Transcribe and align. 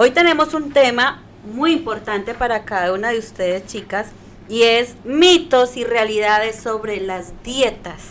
Hoy 0.00 0.12
tenemos 0.12 0.54
un 0.54 0.70
tema 0.70 1.20
muy 1.52 1.72
importante 1.72 2.32
para 2.32 2.64
cada 2.64 2.92
una 2.92 3.10
de 3.10 3.18
ustedes, 3.18 3.66
chicas, 3.66 4.06
y 4.48 4.62
es 4.62 4.94
mitos 5.02 5.76
y 5.76 5.82
realidades 5.82 6.54
sobre 6.54 7.00
las 7.00 7.32
dietas. 7.42 8.10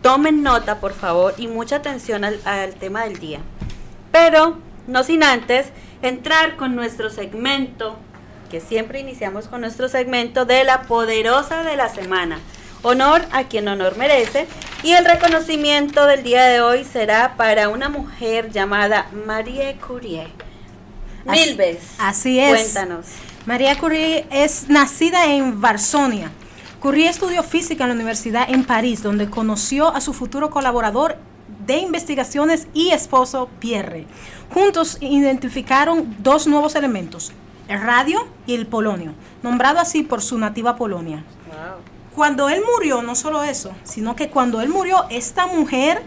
Tomen 0.00 0.44
nota, 0.44 0.78
por 0.78 0.92
favor, 0.92 1.34
y 1.38 1.48
mucha 1.48 1.74
atención 1.74 2.22
al, 2.24 2.74
tema 2.78 3.02
del 3.02 3.18
día. 3.18 3.40
Pero, 4.12 4.58
no 4.86 5.02
sin 5.02 5.24
antes, 5.24 5.70
entrar 6.02 6.54
con 6.54 6.76
nuestro 6.76 7.10
segmento, 7.10 7.96
que 8.48 8.60
siempre 8.60 9.00
iniciamos 9.00 9.48
con 9.48 9.62
nuestro 9.62 9.88
segmento 9.88 10.44
de 10.44 10.62
la 10.62 10.82
poderosa 10.82 11.64
de 11.64 11.76
la 11.76 11.88
semana. 11.88 12.38
Honor 12.84 13.22
a 13.32 13.42
quien 13.48 13.66
honor 13.66 13.96
merece. 13.96 14.46
Y 14.84 14.92
el 14.92 15.04
reconocimiento 15.04 16.06
del 16.06 16.22
día 16.22 16.44
de 16.44 16.60
hoy 16.60 16.84
será 16.84 17.34
para 17.36 17.70
una 17.70 17.88
mujer 17.88 18.52
llamada 18.52 19.08
Marie 19.26 19.78
Curie. 19.84 20.45
Milves. 21.26 21.78
Así 21.98 22.38
es. 22.38 22.72
Cuéntanos. 22.72 23.06
María 23.46 23.78
Curie 23.78 24.26
es 24.30 24.68
nacida 24.68 25.32
en 25.32 25.60
Varsovia. 25.60 26.30
Curie 26.80 27.08
estudió 27.08 27.42
física 27.42 27.84
en 27.84 27.90
la 27.90 27.94
universidad 27.94 28.50
en 28.50 28.64
París, 28.64 29.02
donde 29.02 29.30
conoció 29.30 29.94
a 29.94 30.00
su 30.00 30.12
futuro 30.12 30.50
colaborador 30.50 31.16
de 31.64 31.78
investigaciones 31.78 32.68
y 32.74 32.90
esposo 32.90 33.48
Pierre. 33.60 34.06
Juntos 34.52 34.98
identificaron 35.00 36.16
dos 36.18 36.46
nuevos 36.46 36.74
elementos, 36.74 37.32
el 37.68 37.80
radio 37.80 38.26
y 38.46 38.54
el 38.54 38.66
polonio, 38.66 39.14
nombrado 39.42 39.78
así 39.78 40.02
por 40.02 40.22
su 40.22 40.38
nativa 40.38 40.76
Polonia. 40.76 41.24
Cuando 42.14 42.48
él 42.48 42.62
murió, 42.74 43.02
no 43.02 43.14
solo 43.14 43.42
eso, 43.42 43.72
sino 43.84 44.16
que 44.16 44.28
cuando 44.28 44.60
él 44.60 44.68
murió, 44.68 45.06
esta 45.10 45.46
mujer 45.46 46.02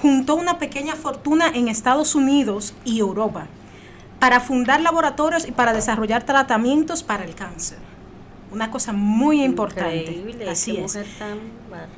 juntó 0.00 0.34
una 0.36 0.58
pequeña 0.58 0.94
fortuna 0.94 1.48
en 1.54 1.68
Estados 1.68 2.14
Unidos 2.14 2.74
y 2.84 3.00
Europa 3.00 3.48
para 4.24 4.40
fundar 4.40 4.80
laboratorios 4.80 5.46
y 5.46 5.52
para 5.52 5.74
desarrollar 5.74 6.22
tratamientos 6.22 7.02
para 7.02 7.24
el 7.24 7.34
cáncer. 7.34 7.76
Una 8.50 8.70
cosa 8.70 8.94
muy 8.94 9.44
importante. 9.44 9.98
Increíble, 9.98 10.48
Así 10.48 10.78
es. 10.78 10.98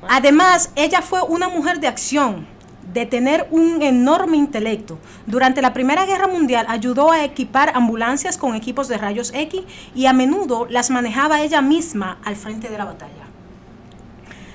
Además, 0.08 0.72
ella 0.74 1.02
fue 1.02 1.22
una 1.22 1.48
mujer 1.48 1.78
de 1.78 1.86
acción, 1.86 2.48
de 2.92 3.06
tener 3.06 3.46
un 3.52 3.80
enorme 3.80 4.38
intelecto. 4.38 4.98
Durante 5.26 5.62
la 5.62 5.72
Primera 5.72 6.04
Guerra 6.04 6.26
Mundial 6.26 6.66
ayudó 6.68 7.12
a 7.12 7.22
equipar 7.22 7.70
ambulancias 7.76 8.36
con 8.36 8.56
equipos 8.56 8.88
de 8.88 8.98
rayos 8.98 9.32
X 9.32 9.62
y 9.94 10.06
a 10.06 10.12
menudo 10.12 10.66
las 10.68 10.90
manejaba 10.90 11.42
ella 11.42 11.60
misma 11.60 12.18
al 12.24 12.34
frente 12.34 12.68
de 12.68 12.76
la 12.76 12.86
batalla. 12.86 13.12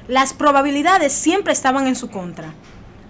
Las 0.09 0.33
probabilidades 0.33 1.13
siempre 1.13 1.53
estaban 1.53 1.87
en 1.87 1.95
su 1.95 2.09
contra, 2.09 2.53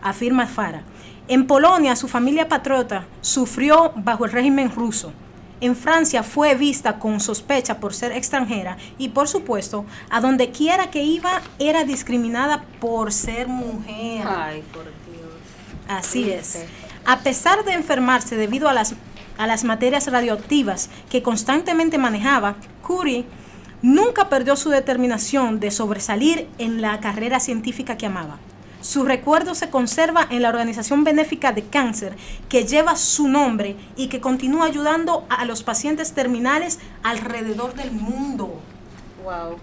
afirma 0.04 0.46
Fara. 0.46 0.84
En 1.28 1.48
Polonia, 1.48 1.96
su 1.96 2.08
familia 2.08 2.50
patriota 2.50 3.06
sufrió 3.22 3.94
bajo 3.96 4.26
el 4.26 4.32
régimen 4.32 4.72
ruso. 4.72 5.14
En 5.62 5.76
Francia 5.76 6.24
fue 6.24 6.56
vista 6.56 6.98
con 6.98 7.20
sospecha 7.20 7.80
por 7.80 7.94
ser 7.94 8.12
extranjera 8.12 8.78
y, 8.98 9.10
por 9.10 9.28
supuesto, 9.28 9.86
a 10.10 10.20
donde 10.20 10.50
quiera 10.50 10.90
que 10.90 11.04
iba 11.04 11.42
era 11.60 11.84
discriminada 11.84 12.64
por 12.80 13.14
ser 13.14 13.48
mujer. 13.48 14.26
Ay, 14.28 14.64
por 14.74 14.86
Dios. 14.86 15.32
Así 15.88 16.32
es. 16.32 16.66
A 17.06 17.20
pesar 17.20 17.64
de 17.64 17.74
enfermarse 17.74 18.36
debido 18.36 18.70
a 18.70 18.74
las, 18.74 18.96
a 19.38 19.46
las 19.46 19.64
materias 19.64 20.12
radioactivas 20.12 20.90
que 21.12 21.22
constantemente 21.22 22.00
manejaba, 22.00 22.56
Curie 22.82 23.26
nunca 23.84 24.30
perdió 24.30 24.56
su 24.56 24.70
determinación 24.70 25.60
de 25.60 25.70
sobresalir 25.70 26.48
en 26.58 26.82
la 26.82 27.00
carrera 27.00 27.40
científica 27.40 27.98
que 27.98 28.08
amaba. 28.08 28.40
Su 28.82 29.04
recuerdo 29.04 29.56
se 29.56 29.70
conserva 29.70 30.28
en 30.30 30.42
la 30.42 30.50
organización 30.50 31.04
benéfica 31.04 31.52
de 31.52 31.64
cáncer 31.64 32.16
que 32.50 32.66
lleva 32.66 32.96
su 32.96 33.28
nombre 33.28 33.76
y 33.96 34.08
que 34.08 34.20
continúa 34.20 34.66
ayudando 34.66 35.26
a 35.30 35.46
los 35.46 35.64
pacientes 35.64 36.14
terminales 36.14 36.80
alrededor 37.04 37.74
del 37.76 37.92
mundo. 37.92 38.60
Wow. 39.24 39.58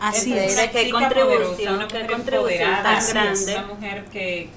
Así 0.00 0.32
es. 0.32 0.52
Mira 0.52 0.70
qué 0.70 0.86
chica 0.86 0.98
contribución, 0.98 1.48
poderosa, 1.48 1.72
una 1.72 1.88
qué 1.88 2.06
contribución 2.06 2.82
tan 2.82 3.06
grande. 3.08 3.54
Una 3.54 3.66
mujer 3.66 4.04
que, 4.06 4.48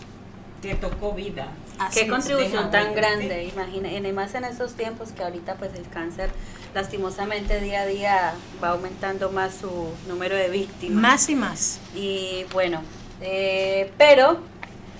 que 0.61 0.75
tocó 0.75 1.13
vida. 1.13 1.47
Así 1.79 1.99
Qué 1.99 2.05
es. 2.05 2.11
contribución 2.11 2.71
tan 2.71 2.93
grande, 2.93 3.45
imagina, 3.45 3.91
en 3.91 4.15
más 4.15 4.35
en 4.35 4.43
esos 4.45 4.73
tiempos 4.73 5.11
que 5.11 5.23
ahorita 5.23 5.55
pues 5.55 5.73
el 5.73 5.87
cáncer 5.89 6.29
lastimosamente 6.73 7.59
día 7.59 7.81
a 7.81 7.85
día 7.85 8.33
va 8.63 8.69
aumentando 8.69 9.31
más 9.31 9.55
su 9.55 9.87
número 10.07 10.35
de 10.35 10.49
víctimas. 10.49 11.01
Más 11.01 11.29
y 11.29 11.35
más. 11.35 11.79
Y 11.95 12.45
bueno, 12.53 12.81
eh, 13.23 13.91
pero 13.97 14.39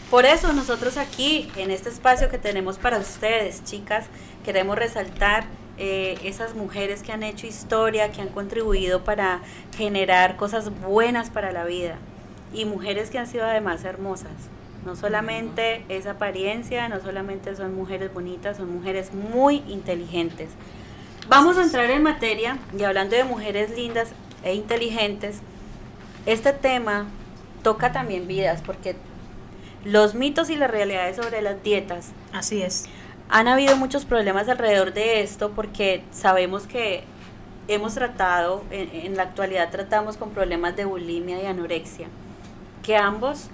por 0.09 0.25
eso 0.25 0.53
nosotros 0.53 0.97
aquí, 0.97 1.51
en 1.57 1.71
este 1.71 1.89
espacio 1.89 2.29
que 2.29 2.37
tenemos 2.37 2.77
para 2.77 2.97
ustedes, 2.97 3.63
chicas, 3.63 4.05
queremos 4.45 4.77
resaltar 4.77 5.45
eh, 5.77 6.19
esas 6.23 6.55
mujeres 6.55 7.01
que 7.01 7.11
han 7.11 7.23
hecho 7.23 7.47
historia, 7.47 8.11
que 8.11 8.21
han 8.21 8.29
contribuido 8.29 9.03
para 9.03 9.41
generar 9.75 10.35
cosas 10.37 10.69
buenas 10.81 11.29
para 11.31 11.51
la 11.51 11.65
vida. 11.65 11.97
Y 12.53 12.65
mujeres 12.65 13.09
que 13.09 13.17
han 13.17 13.27
sido 13.27 13.45
además 13.45 13.83
hermosas. 13.83 14.31
No 14.85 14.95
solamente 14.95 15.83
es 15.89 16.05
apariencia, 16.05 16.87
no 16.89 17.01
solamente 17.01 17.55
son 17.55 17.75
mujeres 17.75 18.13
bonitas, 18.13 18.57
son 18.57 18.71
mujeres 18.71 19.13
muy 19.13 19.63
inteligentes. 19.67 20.49
Vamos 21.27 21.57
a 21.57 21.63
entrar 21.63 21.89
en 21.89 22.03
materia 22.03 22.59
y 22.77 22.83
hablando 22.83 23.15
de 23.15 23.23
mujeres 23.23 23.75
lindas 23.75 24.09
e 24.43 24.53
inteligentes, 24.53 25.39
este 26.25 26.53
tema 26.53 27.07
toca 27.63 27.91
también 27.91 28.27
vidas 28.27 28.61
porque 28.61 28.95
los 29.83 30.13
mitos 30.15 30.49
y 30.49 30.55
las 30.55 30.69
realidades 30.69 31.15
sobre 31.17 31.41
las 31.41 31.61
dietas 31.63 32.11
Así 32.31 32.61
es. 32.61 32.85
han 33.29 33.47
habido 33.47 33.75
muchos 33.75 34.05
problemas 34.05 34.47
alrededor 34.49 34.93
de 34.93 35.21
esto 35.21 35.51
porque 35.51 36.03
sabemos 36.11 36.67
que 36.67 37.03
hemos 37.67 37.95
tratado, 37.95 38.63
en, 38.71 38.89
en 38.93 39.17
la 39.17 39.23
actualidad 39.23 39.71
tratamos 39.71 40.17
con 40.17 40.31
problemas 40.31 40.75
de 40.75 40.85
bulimia 40.85 41.41
y 41.41 41.45
anorexia, 41.45 42.07
que 42.83 42.97
ambos 42.97 43.47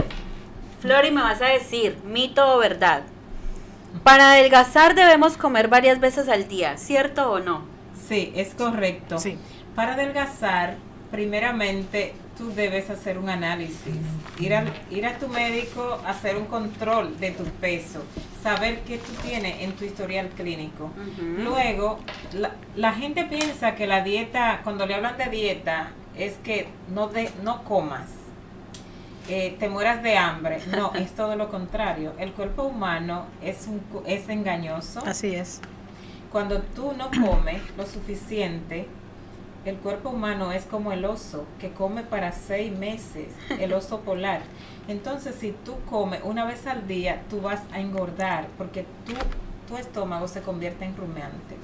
Flori, 0.82 1.12
me 1.12 1.22
vas 1.22 1.42
a 1.42 1.46
decir, 1.48 1.98
mito 2.06 2.56
o 2.56 2.60
verdad. 2.60 3.04
Para 4.04 4.32
adelgazar 4.34 4.96
debemos 4.96 5.38
comer 5.38 5.68
varias 5.68 6.00
veces 6.00 6.28
al 6.28 6.48
día, 6.48 6.78
¿cierto 6.78 7.32
o 7.32 7.40
no? 7.40 7.62
Sí, 8.08 8.34
es 8.36 8.54
correcto. 8.56 9.20
Sí. 9.20 9.38
Para 9.76 9.94
adelgazar, 9.94 10.76
primeramente 11.12 12.14
tú 12.38 12.52
debes 12.54 12.90
hacer 12.90 13.18
un 13.20 13.30
análisis, 13.30 13.96
ir, 14.40 14.56
al- 14.56 14.74
ir 14.90 15.06
a 15.06 15.20
tu 15.20 15.28
médico, 15.28 16.02
hacer 16.06 16.36
un 16.36 16.46
control 16.46 17.20
de 17.20 17.32
tu 17.32 17.44
peso, 17.44 18.04
saber 18.44 18.82
qué 18.82 18.98
tú 18.98 19.12
tienes 19.24 19.62
en 19.62 19.72
tu 19.72 19.86
historial 19.86 20.30
clínico. 20.30 20.92
Luego, 21.38 22.00
la, 22.34 22.52
la 22.76 22.94
gente 22.94 23.24
piensa 23.24 23.76
que 23.76 23.88
la 23.88 24.04
dieta, 24.04 24.60
cuando 24.64 24.86
le 24.86 24.96
hablan 24.96 25.18
de 25.18 25.26
dieta, 25.30 25.92
es 26.18 26.34
que 26.44 26.68
no, 26.94 27.08
de, 27.08 27.32
no 27.42 27.64
comas, 27.64 28.10
eh, 29.30 29.56
te 29.60 29.70
mueras 29.70 30.04
de 30.04 30.18
hambre. 30.18 30.60
No, 30.76 30.94
es 30.96 31.14
todo 31.14 31.36
lo 31.36 31.50
contrario. 31.50 32.14
El 32.20 32.34
cuerpo 32.34 32.64
humano 32.64 33.26
es, 33.42 33.68
un, 33.68 33.82
es 34.06 34.28
engañoso. 34.30 35.02
Así 35.06 35.34
es. 35.34 35.62
Cuando 36.32 36.62
tú 36.62 36.94
no 36.98 37.10
comes 37.10 37.62
lo 37.78 37.86
suficiente, 37.86 38.88
el 39.66 39.78
cuerpo 39.78 40.10
humano 40.10 40.52
es 40.52 40.66
como 40.66 40.92
el 40.92 41.06
oso, 41.06 41.46
que 41.60 41.72
come 41.72 42.04
para 42.04 42.32
seis 42.32 42.72
meses, 42.78 43.28
el 43.60 43.74
oso 43.74 44.02
polar. 44.02 44.42
Entonces, 44.88 45.36
si 45.40 45.52
tú 45.52 45.76
comes 45.90 46.20
una 46.24 46.46
vez 46.46 46.68
al 46.68 46.88
día, 46.88 47.22
tú 47.30 47.42
vas 47.42 47.62
a 47.72 47.80
engordar, 47.80 48.48
porque 48.58 48.86
tú, 49.06 49.14
tu 49.68 49.78
estómago 49.78 50.28
se 50.28 50.42
convierte 50.42 50.84
en 50.84 50.98
rumiante. 50.98 51.56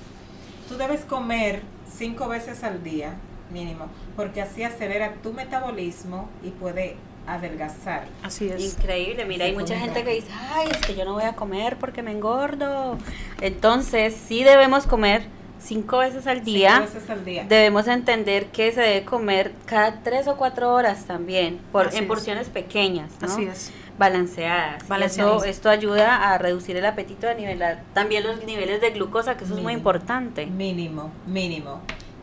Tú 0.70 0.78
debes 0.78 1.02
comer 1.02 1.62
cinco 1.92 2.30
veces 2.30 2.64
al 2.64 2.84
día, 2.84 3.16
mínimo, 3.52 3.88
porque 4.16 4.42
así 4.42 4.64
acelera 4.64 5.16
tu 5.22 5.34
metabolismo 5.34 6.30
y 6.44 6.52
puede 6.52 6.96
adelgazar. 7.28 8.06
Así 8.24 8.50
es. 8.50 8.76
Increíble, 8.78 9.26
mira, 9.26 9.46
hay 9.46 9.54
mucha 9.54 9.78
gente 9.78 10.04
que 10.04 10.14
dice, 10.14 10.32
ay, 10.52 10.70
es 10.72 10.78
que 10.78 10.96
yo 10.96 11.04
no 11.04 11.14
voy 11.14 11.24
a 11.24 11.34
comer 11.34 11.78
porque 11.78 12.02
me 12.02 12.12
engordo. 12.12 12.98
Entonces, 13.42 14.16
sí 14.16 14.44
debemos 14.44 14.88
comer 14.88 15.24
cinco 15.60 16.00
veces 16.00 16.28
al 16.28 16.44
día. 16.44 16.78
Cinco 16.78 16.94
veces 16.94 17.10
al 17.10 17.26
día. 17.26 17.46
Debemos 17.48 17.88
entender 17.88 18.48
que 18.48 18.72
se 18.72 18.82
debe 18.82 19.06
comer 19.06 19.54
cada 19.66 20.02
tres 20.02 20.28
o 20.28 20.36
cuatro 20.38 20.74
horas 20.74 21.06
también, 21.06 21.60
por, 21.72 21.88
Así 21.88 21.98
en 21.98 22.04
es. 22.04 22.08
porciones 22.08 22.50
pequeñas, 22.50 23.12
¿no? 23.22 23.28
Así 23.28 23.44
es. 23.44 23.72
Balanceadas. 23.98 24.84
Eso, 25.02 25.44
esto 25.44 25.70
ayuda 25.70 26.32
a 26.32 26.38
reducir 26.38 26.78
el 26.78 26.86
apetito, 26.86 27.28
a 27.28 27.34
nivelar 27.34 27.84
también 27.94 28.24
los 28.24 28.44
niveles 28.46 28.80
de 28.80 28.92
glucosa, 28.92 29.36
que 29.36 29.44
eso 29.44 29.56
es 29.56 29.62
muy 29.62 29.74
importante. 29.74 30.46
Mínimo, 30.46 31.12
mínimo. 31.28 31.82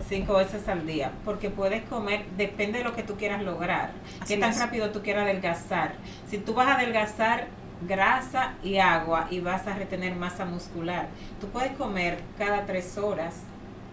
Cinco 0.09 0.35
veces 0.37 0.67
al 0.69 0.87
día. 0.87 1.13
Porque 1.25 1.51
puedes 1.51 1.83
comer, 1.85 2.25
depende 2.37 2.79
de 2.79 2.85
lo 2.85 2.95
que 2.95 3.03
tú 3.03 3.17
quieras 3.17 3.43
lograr. 3.43 3.91
Así 4.21 4.35
Qué 4.35 4.41
tan 4.41 4.51
es. 4.51 4.59
rápido 4.59 4.91
tú 4.91 5.03
quieras 5.03 5.25
adelgazar. 5.25 5.95
Si 6.31 6.39
tú 6.39 6.55
vas 6.55 6.69
a 6.69 6.75
adelgazar 6.77 7.49
grasa 7.83 8.55
y 8.63 8.79
agua 8.79 9.29
y 9.31 9.41
vas 9.41 9.67
a 9.67 9.75
retener 9.75 10.15
masa 10.17 10.45
muscular, 10.45 11.09
tú 11.41 11.49
puedes 11.49 11.73
comer 11.73 12.21
cada 12.39 12.65
tres 12.67 12.97
horas, 12.99 13.35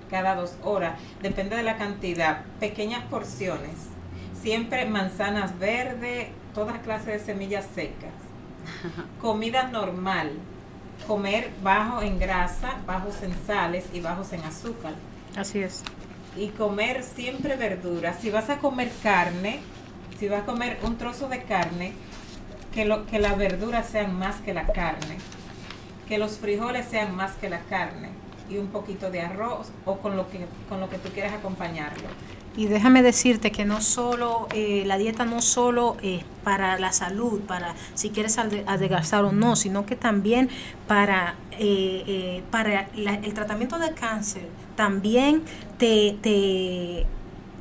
cada 0.09 0.35
dos 0.35 0.55
horas, 0.63 0.99
depende 1.21 1.55
de 1.55 1.63
la 1.63 1.77
cantidad, 1.77 2.43
pequeñas 2.59 3.03
porciones. 3.05 3.89
Siempre 4.41 4.85
manzanas 4.85 5.57
verdes, 5.57 6.27
todas 6.53 6.79
clases 6.79 7.07
de 7.07 7.19
semillas 7.19 7.65
secas. 7.73 8.11
Comida 9.21 9.63
normal, 9.63 10.31
comer 11.07 11.51
bajo 11.61 12.01
en 12.01 12.19
grasa, 12.19 12.75
bajos 12.85 13.21
en 13.23 13.33
sales 13.45 13.85
y 13.93 13.99
bajos 13.99 14.33
en 14.33 14.41
azúcar. 14.41 14.93
Así 15.35 15.59
es. 15.59 15.83
Y 16.37 16.49
comer 16.49 17.03
siempre 17.03 17.55
verduras. 17.55 18.17
Si 18.19 18.29
vas 18.29 18.49
a 18.49 18.57
comer 18.57 18.91
carne, 19.01 19.59
si 20.19 20.27
vas 20.27 20.43
a 20.43 20.45
comer 20.45 20.79
un 20.83 20.97
trozo 20.97 21.27
de 21.27 21.43
carne, 21.43 21.93
que, 22.73 22.85
lo, 22.85 23.05
que 23.05 23.19
las 23.19 23.37
verduras 23.37 23.87
sean 23.89 24.17
más 24.17 24.37
que 24.37 24.53
la 24.53 24.67
carne. 24.67 25.17
Que 26.07 26.17
los 26.17 26.37
frijoles 26.37 26.85
sean 26.89 27.15
más 27.15 27.31
que 27.33 27.49
la 27.49 27.59
carne. 27.61 28.09
Y 28.49 28.57
un 28.57 28.67
poquito 28.67 29.09
de 29.09 29.21
arroz 29.21 29.71
o 29.85 29.97
con 29.97 30.17
lo 30.17 30.29
que, 30.29 30.45
con 30.69 30.79
lo 30.79 30.89
que 30.89 30.97
tú 30.97 31.09
quieras 31.09 31.33
acompañarlo. 31.33 32.07
Y 32.55 32.67
déjame 32.67 33.01
decirte 33.01 33.51
que 33.51 33.65
no 33.65 33.81
solo, 33.81 34.47
eh, 34.53 34.83
la 34.85 34.99
dieta 34.99 35.25
no 35.25 35.41
solo 35.41 35.97
es 36.03 36.23
para 36.43 36.77
la 36.77 36.91
salud, 36.91 37.39
para 37.41 37.73
si 37.95 38.11
quieres 38.11 38.37
ade- 38.37 38.63
adelgazar 38.67 39.23
o 39.25 39.31
no, 39.31 39.55
sino 39.55 39.87
que 39.87 39.95
también 39.95 40.49
para, 40.87 41.33
eh, 41.53 42.03
eh, 42.05 42.43
para 42.51 42.89
la- 42.95 43.15
el 43.15 43.33
tratamiento 43.33 43.79
de 43.79 43.93
cáncer, 43.93 44.47
también 44.75 45.41
te, 45.79 47.07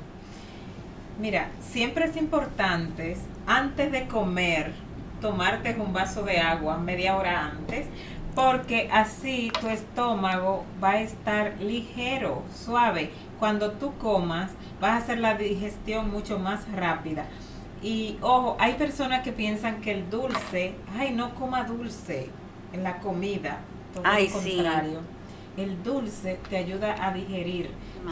Mira, 1.19 1.49
siempre 1.59 2.05
es 2.05 2.15
importante 2.17 3.17
antes 3.45 3.91
de 3.91 4.07
comer 4.07 4.73
tomarte 5.21 5.75
un 5.79 5.93
vaso 5.93 6.23
de 6.23 6.39
agua 6.39 6.77
media 6.77 7.15
hora 7.15 7.45
antes 7.45 7.87
porque 8.35 8.87
así 8.91 9.51
tu 9.59 9.67
estómago 9.67 10.63
va 10.83 10.91
a 10.91 11.01
estar 11.01 11.55
ligero, 11.59 12.43
suave. 12.53 13.11
Cuando 13.39 13.71
tú 13.71 13.93
comas 13.97 14.51
vas 14.79 14.91
a 14.91 14.97
hacer 14.97 15.17
la 15.17 15.33
digestión 15.35 16.11
mucho 16.11 16.37
más 16.37 16.71
rápida. 16.71 17.25
Y 17.81 18.17
ojo, 18.21 18.55
hay 18.59 18.73
personas 18.73 19.23
que 19.23 19.31
piensan 19.31 19.81
que 19.81 19.91
el 19.91 20.09
dulce, 20.09 20.75
ay, 20.97 21.13
no 21.13 21.33
coma 21.33 21.63
dulce 21.63 22.29
en 22.73 22.83
la 22.83 22.99
comida. 22.99 23.57
Todo 23.93 24.03
Ay, 24.05 24.29
lo 24.29 24.39
sí. 24.39 24.61
El 25.57 25.81
dulce 25.83 26.39
te 26.49 26.57
ayuda 26.57 26.95
a 27.03 27.11
digerir, 27.11 27.71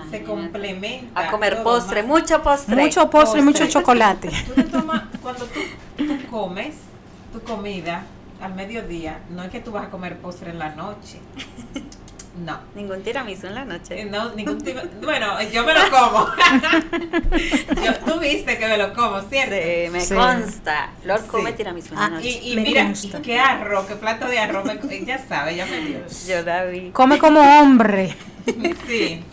se 0.09 0.23
complementa. 0.23 1.27
A 1.27 1.31
comer 1.31 1.61
postre, 1.61 2.01
más. 2.01 2.19
mucho 2.21 2.41
postre. 2.41 2.75
Mucho 2.75 3.07
postre, 3.09 3.41
mucho 3.43 3.59
Postre. 3.59 3.69
chocolate. 3.81 4.31
Tú 4.47 4.53
te 4.53 4.63
tomas, 4.63 5.03
cuando 5.21 5.45
tú, 5.45 5.59
tú 5.95 6.27
comes 6.31 6.75
tu 7.31 7.39
comida 7.41 8.03
al 8.41 8.55
mediodía, 8.55 9.19
no 9.29 9.43
es 9.43 9.51
que 9.51 9.59
tú 9.59 9.71
vas 9.71 9.85
a 9.85 9.89
comer 9.91 10.17
postre 10.17 10.49
en 10.49 10.57
la 10.59 10.69
noche. 10.75 11.19
No. 12.37 12.59
Ningún 12.75 13.01
tiramisú 13.01 13.47
en 13.47 13.55
la 13.55 13.61
Eh, 13.61 13.65
noche. 13.65 14.05
No, 14.05 14.33
ningún. 14.33 14.57
Bueno, 15.01 15.41
yo 15.43 15.63
me 15.65 15.73
lo 15.73 15.89
como. 15.89 16.27
yo, 17.85 17.93
tú 18.05 18.19
viste 18.19 18.57
que 18.57 18.67
me 18.67 18.77
lo 18.77 18.93
como, 18.93 19.21
¿cierto? 19.21 19.55
Sí, 19.55 19.89
me 19.89 20.01
Sí. 20.01 20.13
consta. 20.15 20.89
Flor 21.01 21.25
come 21.27 21.51
Sí. 21.51 21.57
tiramisú 21.57 21.93
en 21.93 21.99
Ah, 21.99 22.09
la 22.09 22.15
noche. 22.17 22.27
Y, 22.43 22.55
mira, 22.57 22.91
y 23.01 23.09
qué 23.21 23.39
arroz, 23.39 23.85
qué 23.87 23.95
plato 23.95 24.27
de 24.27 24.39
arroz. 24.39 24.65
me 24.65 24.79
co- 24.79 24.89
ella 24.89 25.17
sabe, 25.27 25.55
ya 25.55 25.65
me 25.65 25.79
dio. 25.79 25.99
Yo 26.27 26.41
la 26.43 26.65
vi. 26.65 26.89
Come 26.91 27.17
como 27.19 27.39
hombre. 27.41 28.15
Sí. 28.87 29.23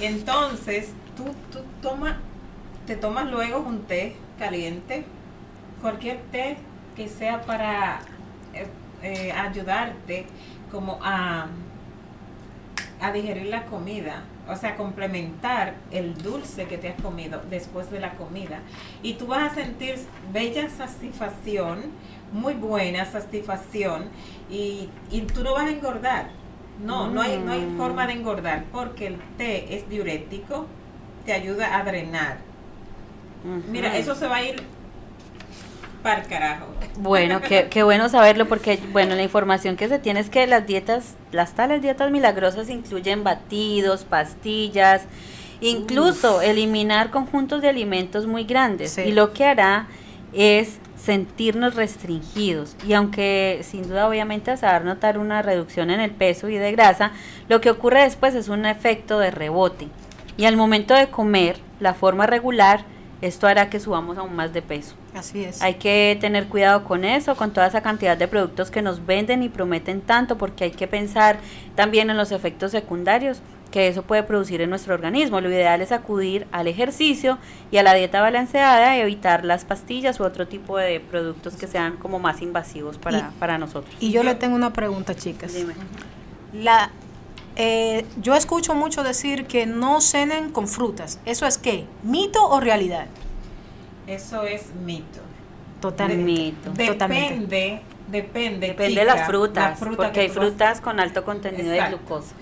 Entonces, 0.00 0.90
tú, 1.16 1.24
tú 1.50 1.64
toma, 1.82 2.18
te 2.86 2.96
tomas 2.96 3.30
luego 3.30 3.58
un 3.60 3.82
té 3.84 4.16
caliente, 4.38 5.04
cualquier 5.80 6.18
té 6.30 6.56
que 6.96 7.08
sea 7.08 7.40
para 7.42 8.00
eh, 8.54 8.66
eh, 9.02 9.32
ayudarte 9.32 10.26
como 10.70 10.98
a, 11.02 11.46
a 13.00 13.12
digerir 13.12 13.46
la 13.46 13.64
comida, 13.66 14.24
o 14.48 14.56
sea, 14.56 14.76
complementar 14.76 15.74
el 15.90 16.16
dulce 16.20 16.66
que 16.66 16.78
te 16.78 16.88
has 16.88 17.00
comido 17.00 17.40
después 17.50 17.90
de 17.90 18.00
la 18.00 18.12
comida. 18.14 18.60
Y 19.02 19.14
tú 19.14 19.26
vas 19.26 19.52
a 19.52 19.54
sentir 19.54 19.96
bella 20.32 20.68
satisfacción, 20.68 21.82
muy 22.32 22.54
buena 22.54 23.04
satisfacción, 23.04 24.06
y, 24.50 24.88
y 25.10 25.20
tú 25.22 25.42
no 25.44 25.54
vas 25.54 25.66
a 25.66 25.70
engordar. 25.70 26.30
No, 26.84 27.08
no 27.10 27.22
hay, 27.22 27.38
no 27.38 27.52
hay 27.52 27.60
Mm. 27.62 27.76
forma 27.76 28.06
de 28.06 28.12
engordar 28.14 28.64
porque 28.72 29.08
el 29.08 29.18
té 29.36 29.76
es 29.76 29.88
diurético, 29.88 30.66
te 31.26 31.32
ayuda 31.32 31.76
a 31.78 31.82
drenar. 31.84 32.38
Mira, 33.70 33.96
eso 33.96 34.14
se 34.14 34.26
va 34.26 34.36
a 34.36 34.42
ir 34.44 34.62
para 36.02 36.22
el 36.22 36.28
carajo. 36.28 36.66
Bueno, 36.98 37.40
qué, 37.40 37.68
qué 37.70 37.82
bueno 37.82 38.08
saberlo 38.08 38.46
porque, 38.46 38.78
bueno, 38.92 39.14
la 39.14 39.22
información 39.22 39.76
que 39.76 39.88
se 39.88 39.98
tiene 39.98 40.20
es 40.20 40.30
que 40.30 40.46
las 40.46 40.66
dietas, 40.66 41.16
las 41.32 41.54
tales 41.54 41.82
dietas 41.82 42.10
milagrosas 42.10 42.70
incluyen 42.70 43.24
batidos, 43.24 44.04
pastillas, 44.04 45.02
incluso 45.60 46.40
eliminar 46.42 47.10
conjuntos 47.10 47.62
de 47.62 47.68
alimentos 47.68 48.26
muy 48.26 48.44
grandes. 48.44 48.92
Sí. 48.92 49.02
Y 49.02 49.12
lo 49.12 49.32
que 49.32 49.44
hará 49.44 49.88
es 50.32 50.78
sentirnos 50.96 51.74
restringidos. 51.74 52.76
Y 52.86 52.92
aunque 52.92 53.60
sin 53.62 53.88
duda 53.88 54.08
obviamente 54.08 54.56
se 54.56 54.66
va 54.66 54.76
a 54.76 54.80
notar 54.80 55.18
una 55.18 55.42
reducción 55.42 55.90
en 55.90 56.00
el 56.00 56.10
peso 56.10 56.48
y 56.48 56.56
de 56.56 56.72
grasa, 56.72 57.12
lo 57.48 57.60
que 57.60 57.70
ocurre 57.70 58.02
después 58.02 58.34
es 58.34 58.48
un 58.48 58.66
efecto 58.66 59.18
de 59.18 59.30
rebote. 59.30 59.88
Y 60.36 60.44
al 60.44 60.56
momento 60.56 60.94
de 60.94 61.08
comer, 61.08 61.58
la 61.80 61.94
forma 61.94 62.26
regular, 62.26 62.84
esto 63.20 63.46
hará 63.46 63.68
que 63.70 63.80
subamos 63.80 64.16
aún 64.18 64.34
más 64.36 64.52
de 64.52 64.62
peso. 64.62 64.94
Así 65.14 65.44
es. 65.44 65.60
Hay 65.62 65.74
que 65.74 66.16
tener 66.20 66.46
cuidado 66.46 66.84
con 66.84 67.04
eso, 67.04 67.34
con 67.36 67.52
toda 67.52 67.66
esa 67.66 67.80
cantidad 67.82 68.16
de 68.16 68.28
productos 68.28 68.70
que 68.70 68.82
nos 68.82 69.04
venden 69.06 69.42
y 69.42 69.48
prometen 69.48 70.00
tanto, 70.00 70.38
porque 70.38 70.64
hay 70.64 70.70
que 70.70 70.86
pensar 70.86 71.38
también 71.74 72.10
en 72.10 72.16
los 72.16 72.30
efectos 72.32 72.70
secundarios 72.72 73.40
que 73.72 73.86
eso 73.88 74.02
puede 74.02 74.22
producir 74.22 74.62
en 74.62 74.70
nuestro 74.70 74.94
organismo. 74.94 75.42
Lo 75.42 75.50
ideal 75.50 75.82
es 75.82 75.92
acudir 75.92 76.46
al 76.52 76.68
ejercicio 76.68 77.36
y 77.70 77.76
a 77.76 77.82
la 77.82 77.92
dieta 77.92 78.22
balanceada 78.22 78.96
y 78.96 79.00
evitar 79.00 79.44
las 79.44 79.64
pastillas 79.66 80.20
u 80.20 80.24
otro 80.24 80.48
tipo 80.48 80.78
de 80.78 81.00
productos 81.00 81.54
que 81.56 81.66
sean 81.66 81.96
como 81.96 82.18
más 82.18 82.40
invasivos 82.40 82.96
para, 82.96 83.18
Y- 83.18 83.38
para 83.38 83.58
nosotros. 83.58 83.94
Y 84.00 84.10
yo 84.10 84.22
le 84.22 84.34
tengo 84.36 84.56
una 84.56 84.72
pregunta, 84.72 85.14
chicas. 85.14 85.52
Dime. 85.52 85.74
La, 86.54 86.90
eh, 87.58 88.06
yo 88.22 88.34
escucho 88.34 88.74
mucho 88.74 89.02
decir 89.02 89.46
que 89.46 89.66
no 89.66 90.00
cenen 90.00 90.50
con 90.50 90.66
frutas. 90.68 91.18
¿Eso 91.26 91.44
es 91.46 91.58
qué? 91.58 91.84
¿Mito 92.02 92.48
o 92.48 92.60
realidad? 92.60 93.06
Eso 94.06 94.44
es 94.44 94.72
mito. 94.84 95.20
Totalmente. 95.80 96.24
Mito. 96.24 96.70
Totalmente. 96.92 97.40
Depende, 97.46 97.82
depende. 98.08 98.66
Depende 98.68 99.00
de 99.00 99.04
las 99.04 99.26
frutas, 99.26 99.70
la 99.70 99.76
fruta 99.76 99.96
porque 99.96 100.12
que 100.12 100.20
hay 100.20 100.28
vas- 100.28 100.36
frutas 100.36 100.80
con 100.80 100.98
alto 101.00 101.24
contenido 101.24 101.70
de 101.70 101.86
glucosa. 101.88 102.34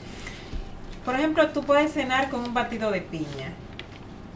Por 1.04 1.14
ejemplo, 1.16 1.48
tú 1.50 1.62
puedes 1.62 1.92
cenar 1.92 2.30
con 2.30 2.40
un 2.44 2.54
batido 2.54 2.90
de 2.90 3.00
piña 3.00 3.52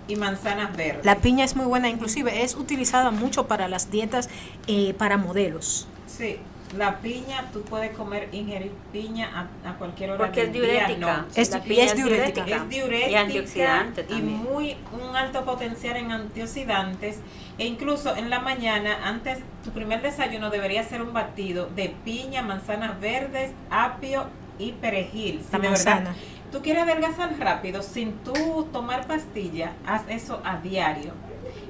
y 0.09 0.17
manzanas 0.17 0.77
verdes. 0.77 1.05
La 1.05 1.17
piña 1.17 1.45
es 1.45 1.57
muy 1.57 1.67
buena, 1.67 1.89
inclusive 1.89 2.43
es 2.43 2.55
utilizada 2.57 3.11
mucho 3.11 3.47
para 3.47 3.69
las 3.69 3.91
dietas 3.91 4.29
eh, 4.67 4.95
para 4.95 5.17
modelos. 5.17 5.87
Sí, 6.07 6.37
la 6.77 6.99
piña, 6.99 7.49
tú 7.53 7.63
puedes 7.63 7.91
comer, 7.97 8.29
ingerir 8.33 8.73
piña 8.93 9.49
a, 9.65 9.71
a 9.71 9.75
cualquier 9.75 10.11
hora 10.11 10.19
Porque 10.19 10.43
es 10.43 10.53
del 10.53 10.63
día, 10.63 10.87
diurética. 10.87 11.17
no. 11.19 11.27
Es- 11.35 11.51
La 11.51 11.59
y 11.59 11.61
piña 11.63 11.85
es 11.85 11.97
diurética. 11.97 12.57
Es 12.57 12.69
diurética 12.69 13.11
Y 13.11 13.15
antioxidante 13.17 14.01
y 14.03 14.05
también. 14.05 14.37
muy 14.45 14.77
un 14.93 15.17
alto 15.17 15.45
potencial 15.45 15.97
en 15.97 16.13
antioxidantes 16.13 17.19
e 17.59 17.67
incluso 17.67 18.15
en 18.17 18.31
la 18.31 18.41
mañana 18.41 18.99
antes 19.09 19.41
tu 19.65 19.71
primer 19.71 20.01
desayuno 20.03 20.51
debería 20.51 20.83
ser 20.85 21.03
un 21.03 21.13
batido 21.13 21.67
de 21.75 21.95
piña, 22.05 22.43
manzanas 22.43 23.01
verdes, 23.01 23.51
apio 23.71 24.25
y 24.59 24.73
perejil. 24.73 25.41
Si 25.45 25.53
La 25.53 25.59
de 25.59 25.69
manzana. 25.69 25.97
verdad 26.01 26.15
tú 26.53 26.63
quieres 26.63 26.83
adelgazar 26.83 27.39
rápido 27.39 27.81
sin 27.83 28.13
tú 28.25 28.67
tomar 28.73 29.07
pastilla, 29.07 29.73
haz 29.87 30.03
eso 30.09 30.41
a 30.45 30.57
diario. 30.57 31.13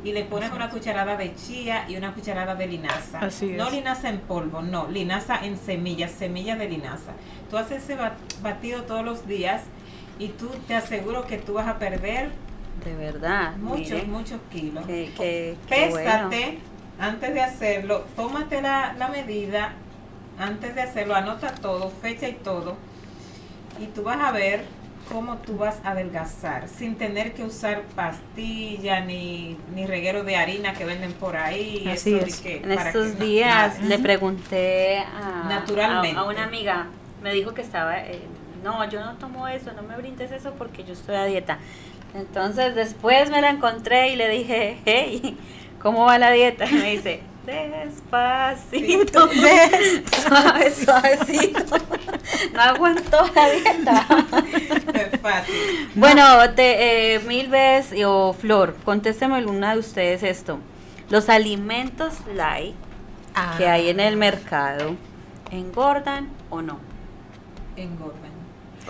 Y 0.03 0.13
le 0.13 0.25
pones 0.25 0.51
una 0.53 0.71
cucharada 0.71 1.17
de 1.17 1.35
chía 1.35 1.85
y 1.89 1.97
una 1.97 2.15
cucharada 2.15 2.55
de 2.55 2.67
linaza. 2.67 3.19
Así 3.21 3.47
No 3.53 3.67
es. 3.69 3.75
linaza 3.75 4.09
en 4.09 4.19
polvo, 4.21 4.63
no, 4.63 4.89
linaza 4.89 5.45
en 5.45 5.59
semillas, 5.59 6.11
semillas 6.13 6.59
de 6.59 6.69
linaza. 6.69 7.13
Tú 7.51 7.59
haces 7.59 7.83
ese 7.85 7.97
ba- 7.97 8.17
batido 8.43 8.85
todos 8.85 9.05
los 9.05 9.27
días 9.27 9.63
y 10.19 10.29
tú 10.29 10.49
te 10.67 10.75
aseguro 10.75 11.27
que 11.27 11.37
tú 11.37 11.53
vas 11.55 11.69
a 11.69 11.79
perder 11.79 12.31
De 12.85 12.95
verdad. 12.95 13.57
muchos, 13.57 13.91
mire, 13.91 14.05
muchos 14.05 14.41
kilos. 14.51 14.87
que- 14.87 15.57
Pésate 15.69 15.91
bueno. 15.91 16.61
antes 16.99 17.35
de 17.35 17.41
hacerlo, 17.43 18.05
tómate 18.17 18.63
la, 18.63 18.95
la 18.99 19.09
medida 19.09 19.73
antes 20.39 20.75
de 20.75 20.81
hacerlo, 20.81 21.15
anota 21.15 21.55
todo, 21.57 21.91
fecha 21.91 22.27
y 22.27 22.33
todo, 22.35 22.77
y 23.79 23.85
tú 23.87 24.03
vas 24.03 24.19
a 24.21 24.33
ver 24.33 24.65
cómo 25.11 25.37
tú 25.39 25.57
vas 25.57 25.79
a 25.85 25.91
adelgazar 25.91 26.69
sin 26.69 26.97
tener 26.97 27.33
que 27.33 27.43
usar 27.45 27.83
pastilla 27.97 29.01
ni, 29.01 29.57
ni 29.75 29.87
reguero 29.87 30.23
de 30.25 30.37
harina 30.37 30.73
que 30.75 30.85
venden 30.85 31.13
por 31.13 31.37
ahí. 31.37 31.89
Así 31.93 32.15
eso 32.17 32.27
es. 32.27 32.41
que- 32.41 32.57
En 32.59 32.73
estos 32.73 33.13
que 33.13 33.25
días 33.25 33.83
le 33.83 33.99
pregunté 33.99 34.99
a, 34.99 35.47
Naturalmente. 35.49 36.17
a, 36.19 36.21
a 36.23 36.25
una 36.25 36.45
amiga, 36.45 36.87
me 37.23 37.33
dijo 37.33 37.53
que 37.55 37.63
estaba, 37.63 37.99
eh, 38.01 38.21
no, 38.65 38.89
yo 38.89 39.01
no 39.05 39.15
tomo 39.17 39.49
eso, 39.49 39.73
no 39.73 39.83
me 39.83 39.97
brindes 39.97 40.31
eso 40.33 40.53
porque 40.57 40.85
yo 40.85 40.93
estoy 40.93 41.17
a 41.17 41.25
dieta. 41.25 41.59
Entonces 42.15 42.75
después 42.75 43.31
me 43.31 43.41
la 43.41 43.51
encontré 43.51 44.11
y 44.13 44.17
le 44.17 44.29
dije, 44.29 44.79
hey, 44.85 45.37
¿cómo 45.81 46.05
va 46.07 46.19
la 46.19 46.31
dieta? 46.31 46.67
Y 46.67 46.75
me 46.75 46.91
dice, 46.93 47.21
despacito, 47.47 49.29
suave, 50.23 50.71
suavecito. 50.75 51.77
No 52.53 52.61
aguantó 52.61 53.19
la 53.35 53.51
dieta. 53.51 54.07
Es 54.95 55.21
fácil. 55.21 55.91
Bueno, 55.95 56.23
te, 56.55 57.15
eh, 57.15 57.21
mil 57.21 57.49
veces, 57.49 58.05
o 58.07 58.33
Flor, 58.33 58.77
contésteme 58.85 59.37
alguna 59.37 59.73
de 59.75 59.81
ustedes 59.81 60.23
esto. 60.23 60.59
Los 61.09 61.29
alimentos 61.29 62.15
light 62.35 62.75
Ah. 63.35 63.55
que 63.57 63.69
hay 63.69 63.89
en 63.91 64.01
el 64.01 64.17
mercado, 64.17 64.97
¿engordan 65.53 66.29
o 66.51 66.63
no? 66.63 66.79
Engordan. 67.77 68.30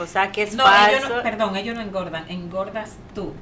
O 0.00 0.07
sea 0.07 0.33
que 0.33 0.42
es 0.45 0.54
No, 0.54 0.64
falso. 0.64 0.97
ellos 0.97 1.09
no, 1.11 1.23
perdón, 1.23 1.57
ellos 1.57 1.75
no 1.76 1.83
engordan, 1.83 2.25
engordas 2.30 2.97
tú. 3.14 3.35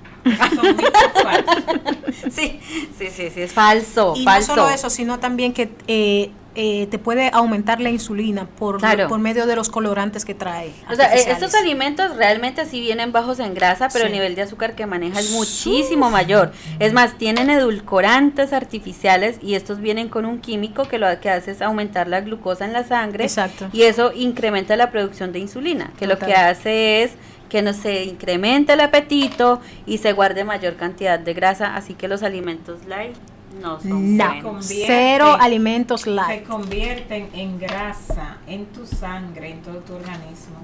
Son. 0.54 0.76
Sí, 2.30 2.60
sí, 2.98 3.08
sí, 3.10 3.30
sí, 3.30 3.40
es 3.42 3.52
falso, 3.52 4.14
Y 4.16 4.24
falso. 4.24 4.56
no 4.56 4.62
solo 4.62 4.74
eso, 4.74 4.90
sino 4.90 5.18
también 5.20 5.52
que 5.52 5.70
eh, 5.86 6.30
eh, 6.54 6.88
te 6.90 6.98
puede 6.98 7.30
aumentar 7.32 7.80
la 7.80 7.90
insulina 7.90 8.46
por, 8.58 8.78
Claro. 8.78 9.06
por 9.08 9.18
medio 9.20 9.46
de 9.46 9.54
los 9.54 9.68
colorantes 9.68 10.24
que 10.24 10.34
trae. 10.34 10.72
O 10.90 10.94
sea, 10.96 11.14
eh, 11.14 11.24
estos 11.28 11.54
alimentos 11.54 12.16
realmente 12.16 12.66
sí 12.66 12.80
vienen 12.80 13.12
bajos 13.12 13.38
en 13.38 13.54
grasa, 13.54 13.88
pero 13.92 14.04
Sí. 14.04 14.06
el 14.06 14.12
nivel 14.12 14.34
de 14.34 14.42
azúcar 14.42 14.74
que 14.74 14.86
maneja 14.86 15.20
es 15.20 15.30
muchísimo 15.30 16.10
mayor. 16.10 16.52
Es 16.80 16.92
más, 16.92 17.16
tienen 17.16 17.48
edulcorantes 17.50 18.52
artificiales 18.52 19.38
y 19.40 19.54
estos 19.54 19.80
vienen 19.80 20.08
con 20.08 20.24
un 20.24 20.40
químico 20.40 20.84
que 20.88 20.98
lo 20.98 21.06
que 21.20 21.30
hace 21.30 21.52
es 21.52 21.62
aumentar 21.62 22.08
la 22.08 22.20
glucosa 22.22 22.64
en 22.64 22.72
la 22.72 22.84
sangre. 22.84 23.24
Exacto. 23.24 23.68
Y 23.72 23.82
eso 23.82 24.12
incrementa 24.14 24.76
la 24.76 24.90
producción 24.90 25.32
de 25.32 25.38
insulina, 25.38 25.92
que 25.98 26.06
lo 26.06 26.18
que 26.18 26.34
hace 26.34 27.02
es 27.02 27.12
que 27.48 27.62
no 27.62 27.72
se 27.72 28.04
incremente 28.04 28.72
el 28.74 28.80
apetito 28.80 29.60
y 29.86 29.98
se 29.98 30.12
guarde 30.12 30.44
mayor 30.44 30.76
cantidad 30.76 31.18
de 31.18 31.32
grasa, 31.34 31.76
así 31.76 31.94
que 31.94 32.08
los 32.08 32.22
alimentos 32.22 32.84
light 32.86 33.16
no 33.60 33.80
son 33.80 34.16
No. 34.16 34.58
Cero 34.60 35.36
alimentos 35.40 36.02
Se 36.02 36.10
light. 36.10 36.46
convierten 36.46 37.28
en 37.34 37.58
grasa 37.58 38.36
en 38.46 38.66
tu 38.66 38.86
sangre, 38.86 39.50
en 39.50 39.62
todo 39.62 39.78
tu 39.78 39.94
organismo. 39.94 40.56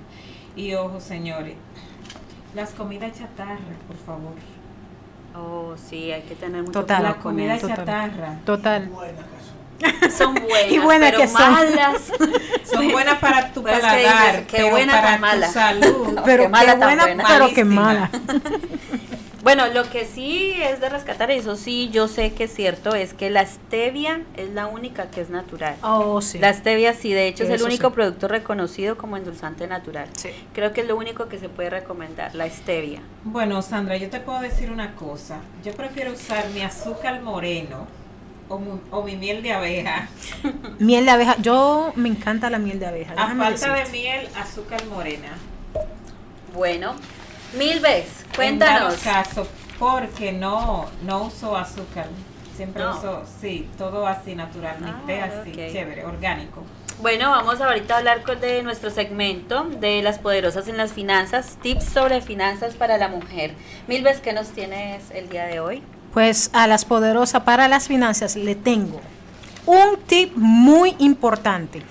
Y 0.57 0.75
ojo, 0.75 1.01
señores, 1.01 1.55
las 2.55 2.71
comidas 2.71 3.13
chatarra, 3.19 3.59
por 3.89 3.97
favor. 3.97 4.35
Oh, 5.37 5.75
sí, 5.77 6.13
hay 6.13 6.23
que 6.23 6.37
tener 6.37 6.61
mucho 6.63 6.73
Total. 6.73 6.99
cuidado 6.99 7.17
La 7.17 7.23
comida. 7.23 7.59
Total. 7.59 7.77
chatarra 7.77 8.39
Total. 8.45 8.91
Son 10.17 10.35
buenas, 10.49 10.71
Y 10.71 10.79
buenas 10.79 11.11
pero 11.11 11.23
que 11.23 11.29
son. 11.29 11.53
malas. 11.53 12.03
son 12.73 12.93
buenas 12.93 13.19
para 13.19 13.53
tu 13.53 13.63
Pues 13.63 13.75
es 13.75 13.81
que 13.81 13.87
paladar, 13.87 14.31
dices, 14.33 14.47
qué 14.47 14.57
pero 14.59 14.71
buena 14.71 14.93
para 14.93 15.07
tan 15.11 15.21
mala. 15.21 15.47
tu 15.49 15.53
salud. 15.53 16.19
Pero 16.25 16.43
qué 16.45 16.49
mala 16.49 16.73
qué 16.75 16.79
tan 16.79 16.89
buena, 16.89 17.03
buena. 17.05 17.25
pero 17.27 17.49
qué 17.55 17.65
mala. 17.65 18.11
Bueno, 19.45 19.67
lo 19.67 19.91
que 19.91 20.07
sí 20.07 20.55
es 20.59 20.81
de 20.81 20.89
rescatar, 20.89 21.31
y 21.31 21.35
eso 21.35 21.55
sí 21.57 21.91
yo 21.93 22.09
sé 22.09 22.33
que 22.33 22.45
es 22.45 22.55
cierto, 22.55 22.95
es 22.95 23.13
que 23.13 23.29
la 23.29 23.45
stevia 23.45 24.23
es 24.39 24.49
la 24.49 24.67
única 24.67 25.11
que 25.11 25.21
es 25.21 25.29
natural. 25.29 25.77
Oh, 25.83 26.23
sí. 26.23 26.39
La 26.39 26.55
stevia 26.55 26.95
sí, 26.95 27.13
de 27.13 27.29
hecho 27.29 27.45
es 27.45 27.51
el 27.51 27.63
único 27.63 27.89
sí. 27.89 27.95
producto 27.95 28.27
reconocido 28.27 28.97
como 28.97 29.19
endulzante 29.19 29.67
natural. 29.67 30.09
Sí. 30.17 30.31
Creo 30.55 30.73
que 30.73 30.81
es 30.81 30.89
lo 30.89 30.97
único 30.97 31.29
que 31.29 31.39
se 31.39 31.51
puede 31.51 31.69
recomendar, 31.69 32.35
la 32.35 32.49
stevia. 32.49 33.01
Bueno, 33.25 33.61
Sandra, 33.61 33.99
yo 33.99 34.09
te 34.09 34.19
puedo 34.19 34.41
decir 34.41 34.71
una 34.71 34.95
cosa. 34.95 35.41
Yo 35.63 35.75
prefiero 35.75 36.13
usar 36.13 36.49
mi 36.49 36.63
azúcar 36.63 37.21
moreno 37.21 37.87
o, 38.49 39.03
mi 39.03 39.17
miel 39.17 39.43
de 39.43 39.53
abeja. 39.53 40.09
Miel 40.79 41.05
de 41.05 41.11
abeja. 41.11 41.37
Yo 41.43 41.93
me 41.97 42.09
encanta 42.09 42.49
la 42.49 42.59
miel 42.59 42.81
de 42.81 42.87
abeja. 42.87 43.13
A 43.13 43.17
déjame 43.17 43.45
falta 43.45 43.75
de 43.75 43.91
miel, 43.91 44.27
azúcar 44.37 44.87
morena. 44.87 45.37
Bueno, 46.55 46.95
mil 47.57 47.81
veces, 47.81 48.25
En 48.31 48.35
cuéntanos. 48.37 48.95
caso, 48.97 49.47
porque 49.79 50.33
no, 50.33 50.87
no 51.05 51.25
uso 51.25 51.57
azúcar. 51.57 52.07
Siempre 52.57 52.83
No. 52.85 52.97
uso, 52.97 53.23
sí, 53.41 53.69
todo 53.77 54.07
así 54.07 54.35
natural, 54.37 54.77
mi 54.81 54.89
Ah, 54.91 55.01
té 55.07 55.21
así, 55.23 55.53
chévere, 55.53 56.05
orgánico. 56.05 56.63
Bueno, 57.03 57.31
vamos 57.31 57.61
ahorita 57.61 57.95
a 57.95 57.99
hablar 57.99 58.23
con- 58.23 58.39
de 58.41 58.63
nuestro 58.63 58.91
segmento 58.91 59.65
de 59.65 60.01
las 60.03 60.21
poderosas 60.21 60.69
en 60.69 60.77
las 60.77 60.93
finanzas, 60.93 61.59
tips 61.61 61.85
sobre 61.85 62.21
finanzas 62.21 62.75
para 62.75 62.97
la 62.99 63.09
mujer. 63.09 63.55
Mil 63.89 64.05
veces, 64.05 64.21
¿qué 64.21 64.33
nos 64.33 64.49
tienes 64.51 65.11
el 65.13 65.29
día 65.29 65.47
de 65.47 65.59
hoy? 65.59 65.83
Pues 66.13 66.51
a 66.53 66.69
las 66.69 66.85
poderosas 66.85 67.43
para 67.43 67.67
las 67.67 67.89
finanzas 67.89 68.37
le 68.37 68.55
tengo 68.55 69.01
un 69.67 69.97
tip 70.07 70.33
muy 70.37 70.95
importante. 71.01 71.83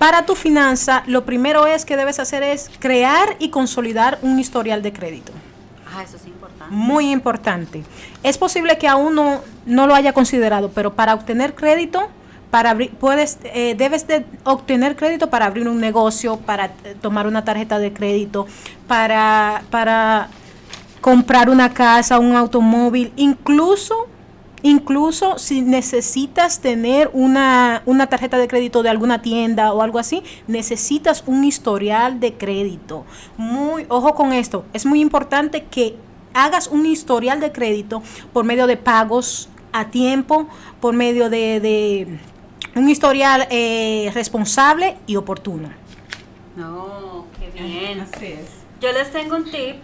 Para 0.00 0.24
tu 0.24 0.34
finanza, 0.34 1.02
lo 1.06 1.26
primero 1.26 1.66
es 1.66 1.84
que 1.84 1.94
debes 1.94 2.20
hacer 2.20 2.42
es 2.42 2.70
crear 2.78 3.36
y 3.38 3.50
consolidar 3.50 4.18
un 4.22 4.38
historial 4.38 4.80
de 4.80 4.94
crédito. 4.94 5.30
Ah, 5.94 6.02
eso 6.02 6.16
es 6.16 6.26
importante. 6.26 6.74
Muy 6.74 7.10
importante. 7.10 7.84
Es 8.22 8.38
posible 8.38 8.78
que 8.78 8.88
aún 8.88 9.14
no, 9.14 9.42
no 9.66 9.86
lo 9.86 9.94
haya 9.94 10.14
considerado, 10.14 10.70
pero 10.70 10.94
para 10.94 11.12
obtener 11.12 11.54
crédito, 11.54 12.08
para 12.50 12.70
abrir, 12.70 12.92
puedes, 12.92 13.40
eh, 13.44 13.74
debes 13.76 14.06
de 14.06 14.24
obtener 14.44 14.96
crédito 14.96 15.28
para 15.28 15.44
abrir 15.44 15.68
un 15.68 15.82
negocio, 15.82 16.38
para 16.38 16.72
eh, 16.84 16.96
tomar 16.98 17.26
una 17.26 17.44
tarjeta 17.44 17.78
de 17.78 17.92
crédito, 17.92 18.46
para, 18.88 19.64
para 19.68 20.28
comprar 21.02 21.50
una 21.50 21.74
casa, 21.74 22.18
un 22.18 22.36
automóvil, 22.36 23.12
incluso 23.16 24.08
Incluso 24.62 25.38
si 25.38 25.62
necesitas 25.62 26.60
tener 26.60 27.10
una, 27.12 27.82
una 27.86 28.06
tarjeta 28.08 28.38
de 28.38 28.48
crédito 28.48 28.82
de 28.82 28.90
alguna 28.90 29.22
tienda 29.22 29.72
o 29.72 29.82
algo 29.82 29.98
así, 29.98 30.22
necesitas 30.46 31.24
un 31.26 31.44
historial 31.44 32.20
de 32.20 32.34
crédito. 32.34 33.04
Muy, 33.36 33.86
ojo 33.88 34.14
con 34.14 34.32
esto, 34.32 34.64
es 34.72 34.84
muy 34.84 35.00
importante 35.00 35.64
que 35.64 35.96
hagas 36.34 36.68
un 36.68 36.86
historial 36.86 37.40
de 37.40 37.52
crédito 37.52 38.02
por 38.32 38.44
medio 38.44 38.66
de 38.66 38.76
pagos 38.76 39.48
a 39.72 39.90
tiempo, 39.90 40.48
por 40.80 40.94
medio 40.94 41.30
de, 41.30 41.60
de 41.60 42.18
un 42.74 42.88
historial 42.88 43.46
eh, 43.50 44.10
responsable 44.14 44.96
y 45.06 45.16
oportuno. 45.16 45.70
No, 46.56 47.26
qué 47.38 47.62
bien. 47.62 48.00
Así 48.00 48.26
es. 48.26 48.60
Yo 48.80 48.92
les 48.92 49.10
tengo 49.12 49.36
un 49.36 49.44
tip, 49.44 49.76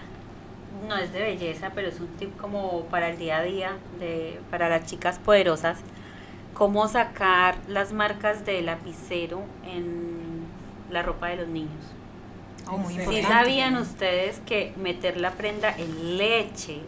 no 0.89 0.97
es 0.97 1.13
de 1.13 1.21
belleza, 1.21 1.71
pero 1.75 1.89
es 1.89 2.01
un 2.01 2.09
tip 2.19 2.37
como 2.37 2.85
para 2.87 3.09
el 3.11 3.19
día 3.19 3.39
a 3.39 3.43
día, 3.43 3.77
de, 3.99 4.39
para 4.51 4.69
las 4.69 4.87
chicas 4.87 5.19
poderosas, 5.19 5.79
cómo 6.55 6.89
sacar 6.89 7.57
las 7.69 7.93
marcas 7.93 8.45
de 8.47 8.63
lapicero 8.63 9.43
en 9.65 10.45
la 10.91 11.03
ropa 11.03 11.29
de 11.29 11.37
los 11.37 11.49
niños. 11.49 11.71
Oh, 12.69 12.79
muy 12.79 12.95
Sí, 12.95 13.23
sabían 13.23 13.77
ustedes 13.77 14.41
que 14.47 14.73
meter 14.77 15.17
la 15.21 15.33
prenda 15.33 15.75
en 15.77 16.17
leche 16.19 16.81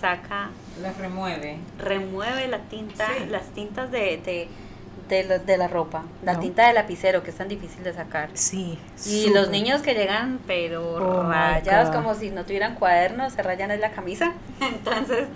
saca, 0.00 0.50
Las 0.80 0.96
remueve. 0.98 1.58
remueve 1.78 2.48
la 2.48 2.58
tinta, 2.60 3.06
Sí. 3.18 3.26
las 3.28 3.46
tintas 3.50 3.90
de, 3.90 4.18
de, 4.18 4.48
de, 5.10 5.24
lo- 5.24 5.38
de 5.38 5.56
la 5.58 5.68
ropa, 5.68 6.04
la 6.24 6.34
No. 6.34 6.40
tinta 6.40 6.66
de 6.66 6.72
lapicero 6.72 7.22
que 7.22 7.30
es 7.30 7.36
tan 7.36 7.48
difícil 7.48 7.82
de 7.84 7.92
sacar. 7.92 8.30
Sí. 8.34 8.78
Y 9.06 9.28
los 9.30 9.50
niños 9.50 9.82
que 9.82 9.94
llegan, 9.94 10.38
pero 10.46 10.94
Oh, 10.94 11.22
rayados 11.28 11.94
como 11.94 12.14
si 12.14 12.30
no 12.30 12.44
tuvieran 12.44 12.74
cuadernos, 12.76 13.32
se 13.34 13.42
rayan 13.42 13.70
en 13.70 13.80
la 13.80 13.90
camisa. 13.90 14.32
Entonces, 14.60 15.26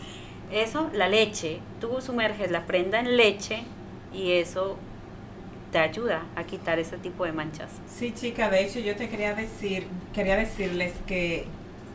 eso, 0.51 0.89
la 0.95 1.09
leche, 1.09 1.61
tú 1.81 2.01
sumerges 2.01 2.51
la 2.51 2.63
prenda 2.67 3.01
en 3.01 3.17
leche 3.17 3.65
y 4.13 4.33
eso 4.33 4.77
te 5.73 5.79
ayuda 5.81 6.23
a 6.37 6.45
quitar 6.45 6.79
ese 6.79 6.97
tipo 6.99 7.25
de 7.25 7.33
manchas. 7.33 7.69
Sí, 7.89 8.13
chica, 8.13 8.49
de 8.49 8.65
hecho 8.65 8.79
yo 8.79 8.95
te 8.95 9.09
quería 9.09 9.35
decir, 9.35 9.89
quería 10.13 10.37
decirles 10.37 10.93
que 11.07 11.47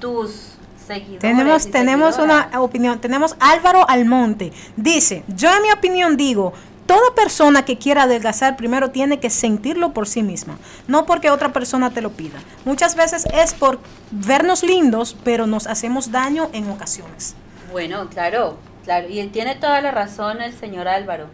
tus 0.00 0.52
seguidores. 0.86 1.20
Tenemos, 1.20 1.70
tenemos 1.70 2.14
seguidoras. 2.14 2.46
una 2.48 2.60
opinión. 2.60 3.00
Tenemos 3.00 3.34
Álvaro 3.40 3.88
Almonte. 3.88 4.52
Dice, 4.76 5.24
yo 5.26 5.52
en 5.52 5.62
mi 5.62 5.72
opinión 5.72 6.16
digo, 6.16 6.52
toda 6.86 7.12
persona 7.16 7.64
que 7.64 7.76
quiera 7.76 8.04
adelgazar 8.04 8.56
primero 8.56 8.90
tiene 8.90 9.18
que 9.18 9.30
sentirlo 9.30 9.92
por 9.92 10.06
sí 10.06 10.22
misma, 10.22 10.58
no 10.86 11.04
porque 11.04 11.30
otra 11.30 11.52
persona 11.52 11.90
te 11.90 12.02
lo 12.02 12.10
pida. 12.10 12.38
Muchas 12.64 12.94
veces 12.94 13.26
es 13.34 13.52
por 13.52 13.80
vernos 14.12 14.62
lindos, 14.62 15.16
pero 15.24 15.48
nos 15.48 15.66
hacemos 15.66 16.12
daño 16.12 16.50
en 16.52 16.70
ocasiones. 16.70 17.34
Bueno, 17.72 18.08
claro, 18.10 18.58
claro. 18.84 19.08
Y 19.08 19.26
tiene 19.28 19.56
toda 19.56 19.80
la 19.80 19.90
razón 19.90 20.40
el 20.40 20.52
señor 20.52 20.86
Álvaro. 20.86 21.26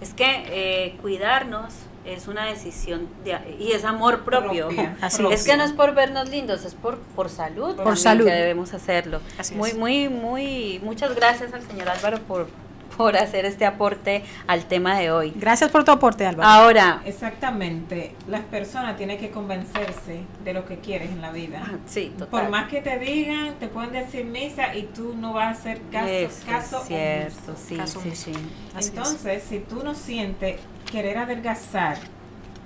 Es 0.00 0.14
que 0.14 0.42
eh, 0.48 0.96
cuidarnos 1.00 1.74
es 2.04 2.26
una 2.28 2.46
decisión 2.46 3.08
de- 3.24 3.56
y 3.58 3.72
es 3.72 3.84
amor 3.84 4.20
propio. 4.24 4.66
Propia, 4.68 4.96
Así 5.00 5.22
Es 5.30 5.44
que 5.44 5.56
no 5.56 5.64
es 5.64 5.72
por 5.72 5.94
vernos 5.94 6.28
lindos, 6.28 6.64
es 6.64 6.74
por, 6.74 6.98
por 6.98 7.28
salud. 7.30 7.76
Por 7.76 7.96
salud. 7.96 8.24
Que 8.24 8.32
debemos 8.32 8.74
hacerlo. 8.74 9.20
Así 9.38 9.54
muy, 9.54 9.70
es. 9.70 9.76
muy, 9.76 10.08
muy, 10.08 10.80
muchas 10.82 11.14
gracias 11.14 11.52
al 11.52 11.62
señor 11.62 11.88
Álvaro 11.88 12.18
por, 12.20 12.48
por 12.96 13.16
hacer 13.16 13.44
este 13.46 13.64
aporte 13.64 14.22
al 14.46 14.66
tema 14.66 14.98
de 14.98 15.10
hoy. 15.10 15.32
Gracias 15.36 15.70
por 15.70 15.84
tu 15.84 15.92
aporte, 15.92 16.26
Álvaro. 16.26 16.48
Ahora, 16.48 17.00
Exactamente. 17.04 18.14
Las 18.28 18.42
personas 18.42 18.96
tienen 18.96 19.18
que 19.18 19.30
convencerse 19.30 20.20
de 20.44 20.52
lo 20.52 20.64
que 20.66 20.78
quieres 20.78 21.10
en 21.10 21.20
la 21.22 21.30
vida. 21.32 21.62
ah, 21.64 21.76
sí, 21.86 22.12
total. 22.18 22.28
Por 22.42 22.50
más 22.50 22.68
que 22.68 22.80
te 22.82 22.98
digan, 22.98 23.54
te 23.60 23.68
pueden 23.68 23.92
decir 23.92 24.24
misa 24.26 24.74
y 24.74 24.82
tú 24.94 25.14
no 25.16 25.32
vas 25.32 25.46
a 25.46 25.60
hacer 25.60 25.80
caso, 25.90 26.08
Eso 26.08 26.46
caso 26.46 26.78
es 26.82 26.86
cierto, 26.88 27.52
omiso. 27.52 27.64
sí, 27.68 27.76
Caso 27.76 28.00
sí, 28.02 28.14
sí. 28.16 28.32
Es. 28.78 28.88
Entonces, 28.88 29.42
si 29.48 29.58
tú 29.60 29.82
no 29.82 29.94
sientes 29.94 30.56
querer 30.92 31.18
adelgazar 31.18 31.96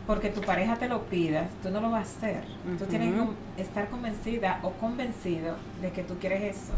porque 0.07 0.29
tu 0.29 0.41
pareja 0.41 0.77
te 0.77 0.89
lo 0.89 1.03
pida, 1.05 1.49
tú 1.63 1.71
no 1.71 1.81
lo 1.81 1.91
vas 1.91 2.09
a 2.09 2.17
hacer. 2.19 2.45
Tú 2.79 2.85
tienes 2.87 3.13
que 3.57 3.63
estar 3.63 3.89
convencida 3.89 4.61
o 4.63 4.71
convencido 4.73 5.57
de 5.81 5.91
que 5.93 6.03
tú 6.03 6.19
quieres 6.21 6.43
eso. 6.57 6.73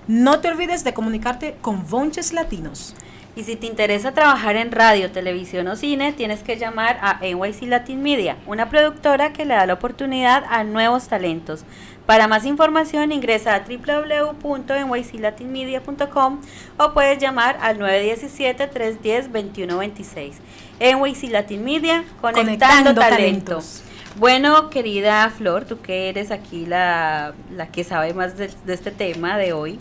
No 0.09 0.41
te 0.41 0.49
olvides 0.49 0.83
de 0.83 0.95
comunicarte 0.95 1.59
con 1.61 1.87
Bonches 1.87 2.33
Latinos. 2.33 2.95
Y 3.37 3.42
si 3.42 3.57
te 3.57 3.66
interesa 3.66 4.12
trabajar 4.12 4.55
en 4.57 4.70
radio, 4.70 5.11
televisión 5.11 5.66
o 5.66 5.75
cine, 5.75 6.12
tienes 6.12 6.44
que 6.44 6.57
llamar 6.57 7.01
a 7.03 7.18
NYC 7.20 7.62
Latin 7.62 8.01
Media, 8.01 8.37
una 8.47 8.70
productora 8.70 9.33
que 9.33 9.44
le 9.44 9.55
da 9.55 9.66
la 9.66 9.75
oportunidad 9.75 10.44
a 10.49 10.62
nuevos 10.62 11.09
talentos. 11.09 11.64
Para 12.07 12.29
más 12.29 12.44
información 12.44 13.11
ingresa 13.12 13.55
a 13.57 13.64
www.nyclatinmedia.com 13.64 16.40
o 16.79 16.92
puedes 16.92 17.18
llamar 17.18 17.59
al 17.61 17.79
917-310-2126. 17.79 20.35
NYC 20.81 21.31
Latin 21.31 21.64
Media, 21.64 22.05
conectando, 22.20 22.44
Conectando 22.44 22.94
talento. 22.94 23.01
talentos. 23.01 23.83
Bueno, 24.16 24.70
querida 24.70 25.29
Flor, 25.31 25.64
tú 25.64 25.81
que 25.81 26.09
eres 26.09 26.31
aquí 26.31 26.66
la, 26.66 27.35
la 27.51 27.66
que 27.68 27.83
sabe 27.83 28.14
más 28.14 28.37
de, 28.37 28.49
de 28.64 28.75
este 28.75 28.92
tema 28.92 29.37
de 29.38 29.53
hoy, 29.53 29.81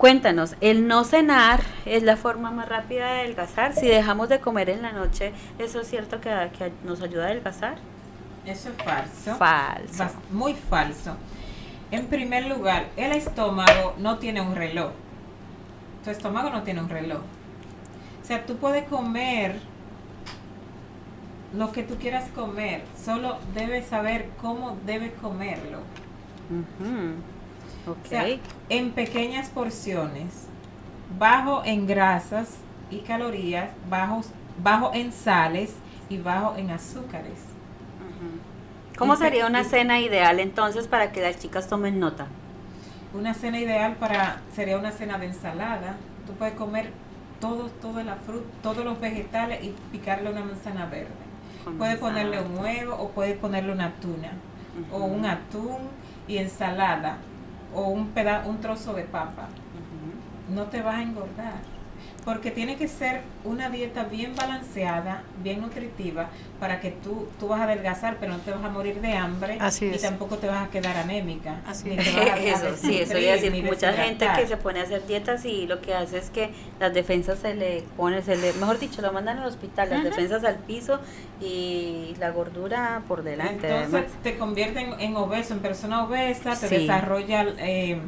cuéntanos, 0.00 0.56
¿el 0.62 0.88
no 0.88 1.04
cenar 1.04 1.60
es 1.84 2.02
la 2.02 2.16
forma 2.16 2.50
más 2.50 2.70
rápida 2.70 3.04
de 3.12 3.20
adelgazar? 3.20 3.74
Si 3.74 3.86
dejamos 3.86 4.30
de 4.30 4.40
comer 4.40 4.70
en 4.70 4.80
la 4.80 4.92
noche, 4.92 5.34
¿eso 5.58 5.82
es 5.82 5.88
cierto 5.88 6.22
que, 6.22 6.30
que 6.58 6.72
nos 6.84 7.02
ayuda 7.02 7.24
a 7.24 7.26
adelgazar? 7.26 7.76
Eso 8.46 8.70
es 8.70 8.82
falso. 8.82 9.36
Falso. 9.36 10.06
Muy 10.30 10.54
falso. 10.54 11.16
En 11.90 12.06
primer 12.06 12.46
lugar, 12.46 12.86
el 12.96 13.12
estómago 13.12 13.94
no 13.98 14.16
tiene 14.16 14.40
un 14.40 14.56
reloj. 14.56 14.92
Tu 16.02 16.08
estómago 16.08 16.48
no 16.48 16.62
tiene 16.62 16.80
un 16.80 16.88
reloj. 16.88 17.20
O 18.22 18.24
sea, 18.24 18.46
tú 18.46 18.56
puedes 18.56 18.84
comer 18.84 19.56
lo 21.54 21.72
que 21.72 21.82
tú 21.82 21.96
quieras 21.96 22.30
comer, 22.34 22.84
solo 23.04 23.36
debes 23.54 23.88
saber 23.88 24.30
cómo 24.40 24.78
debes 24.86 25.12
comerlo. 25.20 25.80
Ok. 27.90 27.98
O 28.04 28.08
sea, 28.08 28.26
en 28.68 28.90
pequeñas 28.92 29.48
porciones, 29.48 30.46
bajo 31.18 31.62
en 31.64 31.86
grasas 31.86 32.56
y 32.90 32.98
calorías, 32.98 33.70
bajos, 33.88 34.28
bajo 34.62 34.92
en 34.94 35.12
sales 35.12 35.74
y 36.08 36.18
bajo 36.18 36.56
en 36.56 36.70
azúcares. 36.70 37.38
¿Cómo 38.98 39.16
sería 39.16 39.46
una 39.46 39.64
cena 39.64 39.98
ideal 39.98 40.40
entonces 40.40 40.86
para 40.86 41.10
que 41.10 41.22
las 41.22 41.38
chicas 41.38 41.68
tomen 41.68 41.98
nota? 41.98 42.26
Una 43.14 43.32
cena 43.32 43.58
ideal 43.58 43.96
para 43.96 44.42
sería 44.54 44.76
una 44.76 44.92
cena 44.92 45.18
de 45.18 45.26
ensalada. 45.26 45.96
Tú 46.26 46.34
puedes 46.34 46.54
comer 46.54 46.90
todo, 47.40 47.70
toda 47.80 48.04
la 48.04 48.16
fruta, 48.16 48.46
todos 48.62 48.84
los 48.84 49.00
vegetales 49.00 49.64
y 49.64 49.74
picarle 49.90 50.30
una 50.30 50.44
manzana 50.44 50.84
verde. 50.86 51.08
Con 51.64 51.78
Puedes 51.78 51.96
ponerle 51.98 52.40
un 52.42 52.58
huevo 52.58 52.94
o 52.94 53.08
puedes 53.08 53.38
ponerle 53.38 53.72
una 53.72 53.94
tuna 53.94 54.32
o 54.92 54.98
un 54.98 55.24
atún 55.24 55.78
y 56.28 56.36
ensalada 56.36 57.18
o 57.74 57.88
un 57.88 58.08
peda 58.08 58.44
un 58.46 58.58
trozo 58.58 58.92
de 58.94 59.04
papa. 59.04 59.48
No 60.48 60.64
te 60.64 60.82
vas 60.82 60.96
a 60.96 61.02
engordar. 61.02 61.79
Porque 62.24 62.50
tiene 62.50 62.76
que 62.76 62.86
ser 62.86 63.22
una 63.44 63.70
dieta 63.70 64.04
bien 64.04 64.36
balanceada, 64.36 65.22
bien 65.42 65.62
nutritiva, 65.62 66.28
para 66.60 66.78
que 66.80 66.90
tú, 66.90 67.26
tú 67.40 67.48
vas 67.48 67.60
a 67.60 67.64
adelgazar, 67.64 68.18
pero 68.20 68.32
no 68.32 68.38
te 68.40 68.50
vas 68.50 68.62
a 68.62 68.68
morir 68.68 69.00
de 69.00 69.14
hambre 69.14 69.56
Así 69.58 69.86
y 69.86 69.94
es. 69.94 70.02
tampoco 70.02 70.36
te 70.36 70.46
vas 70.46 70.68
a 70.68 70.70
quedar 70.70 70.96
anémica. 70.98 71.60
Así 71.66 71.88
ni 71.88 71.96
es. 71.96 72.04
te 72.04 72.20
vas 72.20 72.28
a- 72.30 72.34
a 72.34 72.36
Eso, 72.68 72.76
sí, 72.76 72.98
eso 72.98 73.16
iba 73.18 73.32
a 73.32 73.36
decir, 73.36 73.64
mucha 73.64 73.92
gente 73.94 74.26
que 74.36 74.46
se 74.46 74.56
pone 74.58 74.80
a 74.80 74.82
hacer 74.82 75.06
dietas 75.06 75.46
y 75.46 75.66
lo 75.66 75.80
que 75.80 75.94
hace 75.94 76.18
es 76.18 76.28
que 76.28 76.50
las 76.78 76.92
defensas 76.92 77.38
se 77.38 77.54
le 77.54 77.84
pone, 77.96 78.20
se 78.20 78.36
le, 78.36 78.52
mejor 78.52 78.78
dicho, 78.78 79.00
lo 79.00 79.12
mandan 79.12 79.38
al 79.38 79.46
hospital, 79.46 79.88
las 79.88 80.04
defensas 80.04 80.44
al 80.44 80.56
piso 80.56 81.00
y 81.40 82.14
la 82.20 82.30
gordura 82.30 83.02
por 83.08 83.22
delante. 83.22 83.66
Entonces 83.66 83.94
además. 83.94 84.12
te 84.22 84.36
convierte 84.36 84.80
en, 84.80 85.00
en 85.00 85.16
obeso, 85.16 85.54
en 85.54 85.60
persona 85.60 86.04
obesa, 86.04 86.50
te 86.50 86.68
Sí. 86.68 86.76
desarrolla 86.80 87.46
eh, 87.58 87.98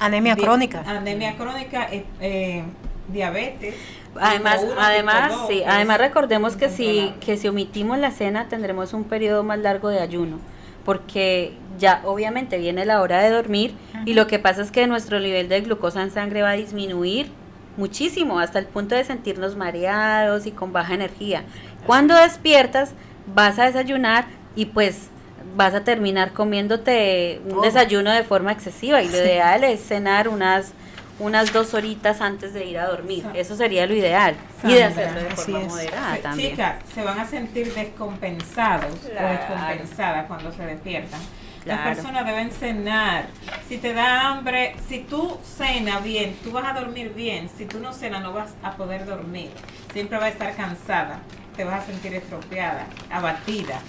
Anemia 0.00 0.36
crónica. 0.36 0.82
Anemia 0.86 1.34
crónica, 1.36 1.88
eh, 1.90 2.04
eh, 2.20 2.62
diabetes. 3.08 3.74
Además, 4.20 4.60
uno, 4.64 4.74
además, 4.78 5.30
dos, 5.32 5.48
sí, 5.48 5.62
además 5.66 5.98
recordemos 5.98 6.56
que 6.56 6.68
si, 6.68 7.12
que 7.20 7.36
si 7.36 7.48
omitimos 7.48 7.98
la 7.98 8.10
cena 8.10 8.48
tendremos 8.48 8.92
un 8.92 9.04
periodo 9.04 9.44
más 9.44 9.58
largo 9.60 9.88
de 9.90 10.00
ayuno, 10.00 10.38
porque 10.84 11.52
ya 11.78 12.00
obviamente 12.04 12.58
viene 12.58 12.84
la 12.84 13.00
hora 13.00 13.20
de 13.22 13.30
dormir 13.30 13.74
y 14.04 14.14
lo 14.14 14.26
que 14.26 14.38
pasa 14.38 14.62
es 14.62 14.70
que 14.72 14.86
nuestro 14.86 15.20
nivel 15.20 15.48
de 15.48 15.60
glucosa 15.60 16.02
en 16.02 16.10
sangre 16.10 16.42
va 16.42 16.50
a 16.50 16.54
disminuir 16.54 17.30
muchísimo 17.76 18.40
hasta 18.40 18.58
el 18.58 18.66
punto 18.66 18.96
de 18.96 19.04
sentirnos 19.04 19.54
mareados 19.54 20.46
y 20.46 20.50
con 20.50 20.72
baja 20.72 20.94
energía. 20.94 21.44
Cuando 21.86 22.14
despiertas 22.16 22.92
vas 23.32 23.58
a 23.60 23.66
desayunar 23.66 24.24
y 24.56 24.66
pues 24.66 25.10
vas 25.54 25.74
a 25.74 25.84
terminar 25.84 26.32
comiéndote 26.32 27.40
un 27.48 27.60
desayuno 27.62 28.10
de 28.10 28.24
forma 28.24 28.50
excesiva 28.50 29.00
y 29.02 29.06
lo 29.06 29.12
Sí. 29.12 29.18
ideal 29.18 29.62
es 29.62 29.80
cenar 29.86 30.28
unas 30.28 30.72
unas 31.18 31.52
dos 31.52 31.74
horitas 31.74 32.20
antes 32.20 32.54
de 32.54 32.64
ir 32.64 32.78
a 32.78 32.86
dormir. 32.86 33.22
Sa- 33.24 33.32
Eso 33.38 33.56
sería 33.56 33.86
lo 33.86 33.94
ideal. 33.94 34.36
y 34.64 34.72
de 34.72 34.84
hacerlo 34.84 35.20
de 35.20 35.30
forma 35.30 35.60
es. 35.60 35.66
moderada 35.68 36.14
Se- 36.16 36.22
también. 36.22 36.50
Chicas, 36.50 36.76
se 36.94 37.02
van 37.02 37.18
a 37.20 37.26
sentir 37.26 37.72
descompensados 37.74 38.94
Claro. 39.10 39.26
o 39.26 39.30
descompensadas 39.30 40.26
cuando 40.26 40.52
se 40.52 40.64
despiertan. 40.66 41.20
Las 41.64 41.80
Claro. 41.80 41.94
personas 41.96 42.24
deben 42.26 42.50
cenar. 42.50 43.26
Si 43.68 43.78
te 43.78 43.92
da 43.92 44.28
hambre, 44.28 44.74
si 44.88 45.00
tú 45.00 45.38
cenas 45.44 46.02
bien, 46.02 46.36
tú 46.42 46.52
vas 46.52 46.64
a 46.66 46.80
dormir 46.80 47.12
bien. 47.14 47.50
Si 47.58 47.66
tú 47.66 47.78
no 47.80 47.92
cenas, 47.92 48.22
no 48.22 48.32
vas 48.32 48.50
a 48.62 48.72
poder 48.76 49.04
dormir. 49.04 49.50
Siempre 49.92 50.16
vas 50.18 50.26
a 50.26 50.30
estar 50.30 50.54
cansada. 50.56 51.18
Te 51.56 51.64
vas 51.64 51.82
a 51.82 51.86
sentir 51.86 52.14
estropeada, 52.14 52.86
abatida. 53.10 53.80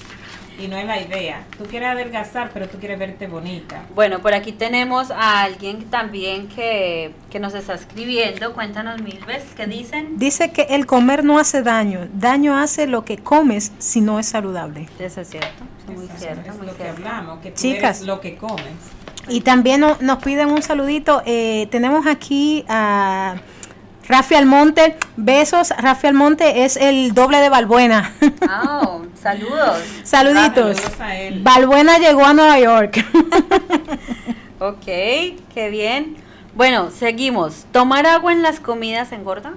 Y 0.62 0.68
no 0.68 0.76
es 0.78 0.86
la 0.86 1.00
idea. 1.00 1.44
Tú 1.58 1.64
quieres 1.66 1.90
adelgazar, 1.90 2.52
pero 2.54 2.68
tú 2.68 2.78
quieres 2.80 3.00
verte 3.00 3.28
bonita. 3.28 3.84
Bueno, 3.96 4.20
por 4.20 4.34
aquí 4.34 4.52
tenemos 4.52 5.10
a 5.10 5.44
alguien 5.44 5.86
también 5.90 6.48
que, 6.50 7.14
que 7.30 7.40
nos 7.40 7.54
está 7.54 7.76
escribiendo. 7.76 8.54
Cuéntanos 8.54 9.02
mil 9.02 9.20
veces 9.26 9.50
qué 9.56 9.68
dicen. 9.68 10.18
Dice 10.20 10.52
que 10.52 10.64
el 10.72 10.86
comer 10.86 11.24
no 11.24 11.40
hace 11.40 11.64
daño, 11.64 12.08
daño 12.14 12.58
hace 12.58 12.88
lo 12.88 13.06
que 13.06 13.18
comes 13.18 13.72
si 13.80 14.02
no 14.02 14.20
es 14.20 14.26
saludable. 14.28 14.90
Eso 15.00 15.22
es 15.22 15.30
cierto. 15.30 15.64
es 15.88 15.96
muy 15.96 16.06
Eso 16.06 16.14
cierto, 16.18 16.50
es 16.52 16.58
muy 16.58 16.68
lo 16.68 16.76
que 16.76 16.88
hablamos, 16.90 17.40
que 17.40 17.52
tú 17.52 17.62
Chicas. 17.62 17.98
eres 17.98 18.02
lo 18.08 18.20
que 18.20 18.36
comes. 18.36 18.66
Y 19.30 19.42
también 19.42 19.80
no- 19.80 19.98
nos 20.02 20.18
piden 20.24 20.50
un 20.52 20.62
saludito. 20.62 21.22
eh, 21.26 21.68
tenemos 21.72 22.06
aquí 22.08 22.66
a 22.68 23.36
Rafi 24.10 24.36
Almonte. 24.36 24.98
Besos. 25.16 25.70
Rafi 25.78 26.08
Almonte 26.08 26.66
es 26.66 26.76
el 26.76 27.14
doble 27.14 27.38
de 27.38 27.48
Balbuena. 27.50 28.12
Oh, 28.68 29.04
saludos. 29.22 29.80
Saluditos. 30.04 30.78
Saludos 30.78 31.00
a 31.00 31.18
él. 31.18 31.40
Balbuena 31.44 31.98
llegó 32.00 32.26
a 32.26 32.34
Nueva 32.34 32.60
York. 32.60 33.06
Ok, 34.62 34.84
qué 34.84 35.70
bien. 35.72 36.18
Bueno, 36.54 36.92
seguimos. 36.92 37.66
¿Tomar 37.72 38.06
agua 38.06 38.34
en 38.34 38.42
las 38.42 38.60
comidas 38.60 39.14
engorda? 39.14 39.54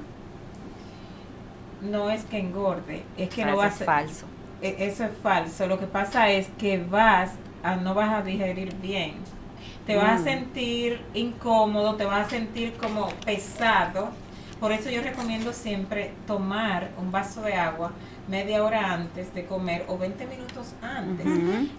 No 1.80 2.08
es 2.08 2.22
que 2.24 2.38
engorde, 2.38 3.02
es 3.16 3.28
que 3.28 3.42
Ah, 3.42 3.46
no 3.46 3.52
eso 3.54 3.58
vas 3.62 3.80
es 3.80 3.84
falso. 3.86 4.26
E- 4.62 4.76
Eso 4.78 5.02
es 5.02 5.10
falso. 5.20 5.66
Lo 5.66 5.80
que 5.80 5.86
pasa 5.86 6.28
es 6.30 6.46
que 6.56 6.78
vas 6.78 7.30
a, 7.64 7.74
no 7.74 7.94
vas 7.94 8.12
a 8.14 8.22
digerir 8.22 8.74
bien. 8.76 9.14
te 9.88 9.96
vas 9.96 10.10
a 10.10 10.14
Mm. 10.20 10.24
sentir 10.24 11.00
incómodo, 11.14 11.96
te 11.96 12.04
vas 12.04 12.28
a 12.28 12.30
sentir 12.30 12.74
como 12.74 13.08
pesado. 13.26 14.10
Por 14.62 14.70
eso 14.70 14.90
yo 14.90 15.02
recomiendo 15.02 15.52
siempre 15.52 16.12
tomar 16.24 16.90
un 16.96 17.10
vaso 17.10 17.42
de 17.42 17.54
agua 17.54 17.90
media 18.28 18.62
hora 18.62 18.92
antes 18.92 19.34
de 19.34 19.44
comer 19.44 19.84
o 19.88 19.98
20 19.98 20.24
minutos 20.28 20.72
antes. 20.80 21.26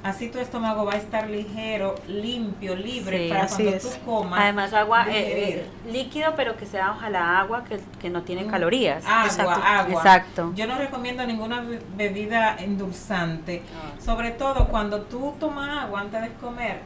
Así 0.04 0.28
tu 0.28 0.38
estómago 0.38 0.84
va 0.84 0.96
a 0.96 0.98
estar 0.98 1.30
ligero, 1.30 1.96
limpio, 2.10 2.76
libre 2.76 3.19
Sí, 3.24 3.30
para 3.30 3.43
así 3.46 3.63
cuando 3.63 3.78
es. 3.78 3.84
tú 3.84 4.06
comas. 4.06 4.41
Además, 4.41 4.74
agua 4.74 5.06
eh, 5.10 5.13
eh, 5.15 5.65
líquido, 5.89 6.34
pero 6.36 6.58
que 6.58 6.65
sea 6.65 6.91
ojalá 6.91 7.39
agua 7.39 7.63
que, 7.63 7.80
que 8.02 8.10
no 8.10 8.24
tiene 8.24 8.43
Mm. 8.43 8.50
calorías. 8.50 9.06
Agua, 9.06 9.26
Exacto. 9.28 9.62
agua. 9.63 9.93
Exacto. 10.02 10.52
Yo 10.54 10.67
no 10.67 10.78
recomiendo 10.78 11.26
ninguna 11.26 11.62
be- 11.62 11.80
bebida 11.96 12.58
endulzante. 12.60 13.62
Ah. 13.74 14.02
Sobre 14.04 14.32
todo 14.32 14.67
cuando 14.67 15.04
tú 15.04 15.34
tomas 15.39 15.84
agua 15.86 16.02
antes 16.02 16.22
de 16.22 16.34
comer, 16.34 16.82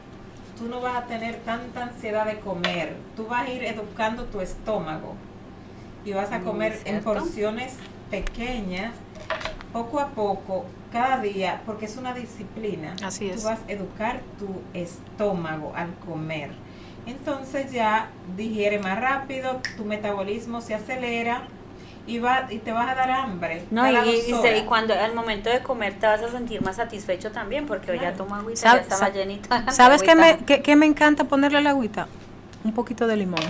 tú 0.56 0.66
no 0.68 0.80
vas 0.80 0.94
a 0.96 1.02
tener 1.06 1.34
tanta 1.44 1.82
ansiedad 1.82 2.24
de 2.24 2.38
comer. 2.38 2.94
Tú 3.16 3.26
vas 3.26 3.48
a 3.48 3.50
ir 3.50 3.64
educando 3.64 4.22
tu 4.26 4.40
estómago 4.40 5.16
y 6.08 6.12
vas 6.14 6.32
a 6.32 6.40
comer 6.40 6.78
en 6.86 7.02
porciones 7.02 7.74
pequeñas, 8.10 8.92
poco 9.72 10.00
a 10.00 10.08
poco, 10.08 10.64
cada 10.90 11.18
día, 11.18 11.60
porque 11.66 11.84
es 11.84 11.96
una 11.98 12.14
disciplina. 12.14 12.94
Así 13.04 13.28
es. 13.28 13.36
Tú 13.42 13.48
vas 13.48 13.58
a 13.68 13.72
educar 13.72 14.20
tu 14.38 14.46
estómago 14.72 15.72
al 15.76 15.92
comer. 16.06 16.50
Entonces 17.06 17.70
ya 17.72 18.08
digiere 18.36 18.78
más 18.78 18.98
rápido, 19.00 19.60
tu 19.76 19.84
metabolismo 19.84 20.60
se 20.62 20.74
acelera 20.74 21.42
y, 22.06 22.18
va, 22.20 22.46
y 22.50 22.58
te 22.58 22.72
vas 22.72 22.90
a 22.90 22.94
dar 22.94 23.10
hambre. 23.10 23.64
No, 23.70 23.86
y, 23.90 24.08
y 24.08 24.34
se- 24.34 24.58
y 24.58 24.62
cuando 24.62 24.94
al 24.94 25.14
momento 25.14 25.50
de 25.50 25.62
comer 25.62 25.98
te 25.98 26.06
vas 26.06 26.22
a 26.22 26.30
sentir 26.30 26.62
más 26.62 26.76
satisfecho 26.76 27.30
también, 27.32 27.66
porque 27.66 27.90
hoy 27.90 27.98
ya 27.98 28.12
Claro. 28.12 28.24
toma 28.24 28.38
agüita, 28.38 28.60
ya 28.62 28.76
estaba 28.78 29.10
llenita. 29.10 29.70
¿Sabes 29.70 30.02
qué 30.02 30.14
me, 30.14 30.38
qué- 30.38 30.62
qué 30.62 30.74
me 30.76 30.86
encanta 30.86 31.24
ponerle 31.24 31.58
a 31.58 31.60
la 31.60 31.70
agüita? 31.70 32.08
Un 32.64 32.72
poquito 32.72 33.06
de 33.06 33.16
limón. 33.16 33.40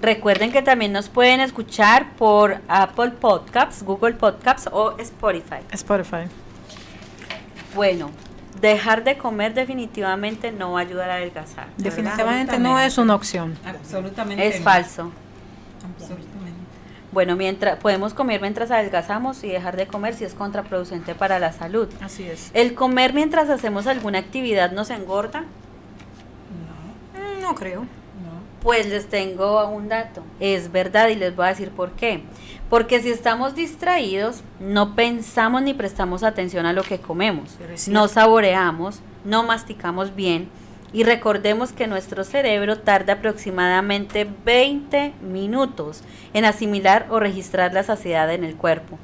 Recuerden 0.00 0.52
que 0.52 0.62
también 0.62 0.92
nos 0.92 1.08
pueden 1.08 1.40
escuchar 1.40 2.12
por 2.16 2.58
Apple 2.68 3.12
Podcasts, 3.12 3.82
Google 3.82 4.14
Podcasts 4.14 4.68
o 4.70 4.96
Spotify. 4.98 5.60
Spotify. 5.72 6.28
Bueno, 7.74 8.10
dejar 8.60 9.04
de 9.04 9.16
comer 9.16 9.54
definitivamente 9.54 10.52
no 10.52 10.72
va 10.72 10.80
a 10.80 10.82
ayudar 10.82 11.10
a 11.10 11.14
adelgazar. 11.14 11.68
Definitivamente 11.78 12.58
no 12.58 12.78
es 12.78 12.98
una 12.98 13.14
opción. 13.14 13.56
Absolutamente. 13.64 14.46
Es 14.46 14.58
no. 14.58 14.64
falso. 14.64 15.12
Absolutamente. 15.92 16.36
Bueno, 17.12 17.34
mientras 17.34 17.78
podemos 17.78 18.12
comer 18.12 18.42
mientras 18.42 18.70
adelgazamos 18.70 19.42
y 19.42 19.48
dejar 19.48 19.76
de 19.78 19.86
comer 19.86 20.14
si 20.14 20.24
es 20.24 20.34
contraproducente 20.34 21.14
para 21.14 21.38
la 21.38 21.52
salud. 21.52 21.88
Así 22.02 22.24
es. 22.24 22.50
El 22.52 22.74
comer 22.74 23.14
mientras 23.14 23.48
hacemos 23.48 23.86
alguna 23.86 24.18
actividad 24.18 24.72
nos 24.72 24.90
engorda. 24.90 25.44
No, 27.14 27.40
No 27.40 27.54
creo. 27.54 27.86
Pues 28.66 28.88
les 28.88 29.06
tengo 29.06 29.64
un 29.68 29.88
dato. 29.88 30.24
Es 30.40 30.72
verdad 30.72 31.06
y 31.06 31.14
les 31.14 31.36
voy 31.36 31.46
a 31.46 31.50
decir 31.50 31.70
por 31.70 31.92
qué. 31.92 32.24
Porque 32.68 33.00
si 33.00 33.10
estamos 33.10 33.54
distraídos, 33.54 34.42
no 34.58 34.96
pensamos 34.96 35.62
ni 35.62 35.72
prestamos 35.72 36.24
atención 36.24 36.66
a 36.66 36.72
lo 36.72 36.82
que 36.82 36.98
comemos. 36.98 37.56
No 37.86 38.08
saboreamos, 38.08 39.02
no 39.24 39.44
masticamos 39.44 40.16
bien. 40.16 40.48
Y 40.92 41.04
recordemos 41.04 41.70
que 41.70 41.86
nuestro 41.86 42.24
cerebro 42.24 42.80
tarda 42.80 43.12
aproximadamente 43.12 44.28
20 44.44 45.12
minutos 45.22 46.02
en 46.34 46.44
asimilar 46.44 47.06
o 47.10 47.20
registrar 47.20 47.72
la 47.72 47.84
saciedad 47.84 48.32
en 48.32 48.42
el 48.42 48.56
cuerpo. 48.56 48.98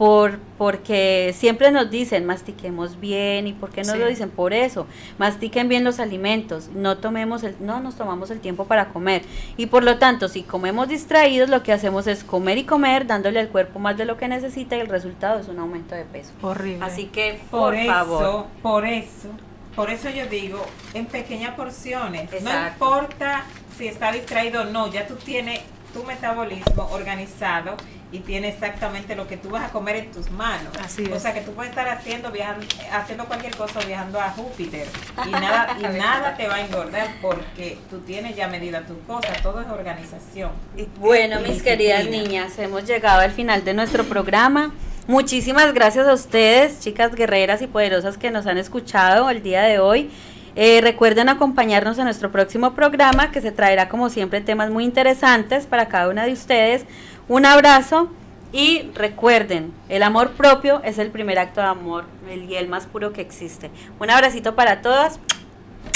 Por, 0.00 0.38
porque 0.56 1.34
siempre 1.36 1.70
nos 1.70 1.90
dicen 1.90 2.24
mastiquemos 2.24 2.98
bien 3.00 3.46
y 3.46 3.52
por 3.52 3.68
qué 3.68 3.82
no 3.82 3.92
Sí. 3.92 3.98
lo 3.98 4.06
dicen 4.06 4.30
por 4.30 4.54
eso 4.54 4.86
mastiquen 5.18 5.68
bien 5.68 5.84
los 5.84 6.00
alimentos 6.00 6.68
no 6.74 6.96
tomemos 6.96 7.42
el 7.42 7.54
no 7.60 7.80
nos 7.80 7.96
tomamos 7.96 8.30
el 8.30 8.40
tiempo 8.40 8.64
para 8.64 8.88
comer 8.88 9.20
y 9.58 9.66
por 9.66 9.84
lo 9.84 9.98
tanto 9.98 10.28
si 10.28 10.42
comemos 10.42 10.88
distraídos 10.88 11.50
lo 11.50 11.62
que 11.62 11.74
hacemos 11.74 12.06
es 12.06 12.24
comer 12.24 12.56
y 12.56 12.64
comer 12.64 13.06
dándole 13.06 13.40
al 13.40 13.48
cuerpo 13.50 13.78
más 13.78 13.98
de 13.98 14.06
lo 14.06 14.16
que 14.16 14.26
necesita 14.26 14.74
y 14.74 14.80
el 14.80 14.88
resultado 14.88 15.38
es 15.38 15.48
un 15.48 15.58
aumento 15.58 15.94
de 15.94 16.06
peso 16.06 16.30
Horrible. 16.40 16.82
así 16.82 17.04
que 17.04 17.38
Por, 17.50 17.60
por, 17.60 17.74
eso, 17.74 17.92
favor 17.92 18.46
por 18.62 18.86
eso, 18.86 19.28
por 19.76 19.90
eso 19.90 20.08
yo 20.08 20.24
digo, 20.26 20.64
en 20.94 21.04
pequeñas 21.04 21.54
porciones. 21.56 22.30
No 22.42 22.66
importa 22.68 23.44
si 23.76 23.86
está 23.86 24.12
distraído 24.12 24.62
o 24.62 24.64
no, 24.64 24.90
ya 24.90 25.06
tú 25.06 25.16
tienes 25.16 25.60
tu 25.92 26.04
metabolismo 26.04 26.88
organizado 26.90 27.76
y 28.12 28.20
tienes 28.20 28.54
exactamente 28.54 29.14
lo 29.14 29.28
que 29.28 29.36
tú 29.36 29.50
vas 29.50 29.64
a 29.64 29.72
comer 29.72 29.96
en 29.96 30.10
tus 30.10 30.30
manos. 30.30 30.72
Así 30.82 31.04
o 31.10 31.14
es. 31.14 31.22
sea 31.22 31.32
que 31.32 31.40
tú 31.40 31.52
puedes 31.52 31.70
estar 31.70 31.88
haciendo 31.88 32.30
viajando, 32.30 32.66
haciendo 32.92 33.24
cualquier 33.26 33.56
cosa 33.56 33.80
viajando 33.80 34.20
a 34.20 34.30
Júpiter 34.30 34.86
y 35.26 35.30
nada 35.30 35.76
y 35.78 35.82
nada 35.98 36.36
te 36.36 36.48
va 36.48 36.56
a 36.56 36.60
engordar 36.60 37.08
porque 37.22 37.78
tú 37.88 38.00
tienes 38.00 38.36
ya 38.36 38.48
medida 38.48 38.82
tu 38.82 38.98
cosa, 39.02 39.32
todo 39.42 39.60
es 39.60 39.68
organización. 39.68 40.50
Bueno, 40.98 41.40
mis 41.40 41.62
queridas 41.62 42.06
niñas, 42.06 42.58
hemos 42.58 42.84
llegado 42.84 43.20
al 43.20 43.32
final 43.32 43.64
de 43.64 43.74
nuestro 43.74 44.04
programa. 44.04 44.72
Muchísimas 45.06 45.74
gracias 45.74 46.06
a 46.06 46.14
ustedes, 46.14 46.80
chicas 46.80 47.14
guerreras 47.14 47.62
y 47.62 47.66
poderosas 47.66 48.16
que 48.16 48.30
nos 48.30 48.46
han 48.46 48.58
escuchado 48.58 49.28
el 49.30 49.42
día 49.42 49.62
de 49.62 49.78
hoy. 49.80 50.10
Eh, 50.56 50.80
recuerden 50.82 51.28
acompañarnos 51.28 51.98
en 51.98 52.04
nuestro 52.04 52.32
próximo 52.32 52.74
programa 52.74 53.30
que 53.30 53.40
se 53.40 53.52
traerá 53.52 53.88
como 53.88 54.10
siempre 54.10 54.40
temas 54.40 54.70
muy 54.70 54.84
interesantes 54.84 55.66
para 55.66 55.88
cada 55.88 56.08
una 56.08 56.24
de 56.26 56.32
ustedes. 56.32 56.84
Un 57.28 57.46
abrazo 57.46 58.10
y 58.52 58.90
recuerden, 58.94 59.72
el 59.88 60.02
amor 60.02 60.30
propio 60.32 60.80
es 60.84 60.98
el 60.98 61.10
primer 61.10 61.38
acto 61.38 61.60
de 61.60 61.68
amor 61.68 62.04
el- 62.28 62.50
y 62.50 62.56
el 62.56 62.68
más 62.68 62.86
puro 62.86 63.12
que 63.12 63.20
existe. 63.20 63.70
Un 64.00 64.10
abracito 64.10 64.56
para 64.56 64.82
todas. 64.82 65.20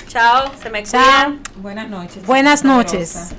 Chao, 0.06 0.52
se 0.62 0.70
me 0.70 0.84
Chao. 0.84 1.00
cuidan. 1.02 1.40
Buenas 1.56 1.88
noches. 1.88 2.24
Buenas 2.26 2.64
noches. 2.64 3.34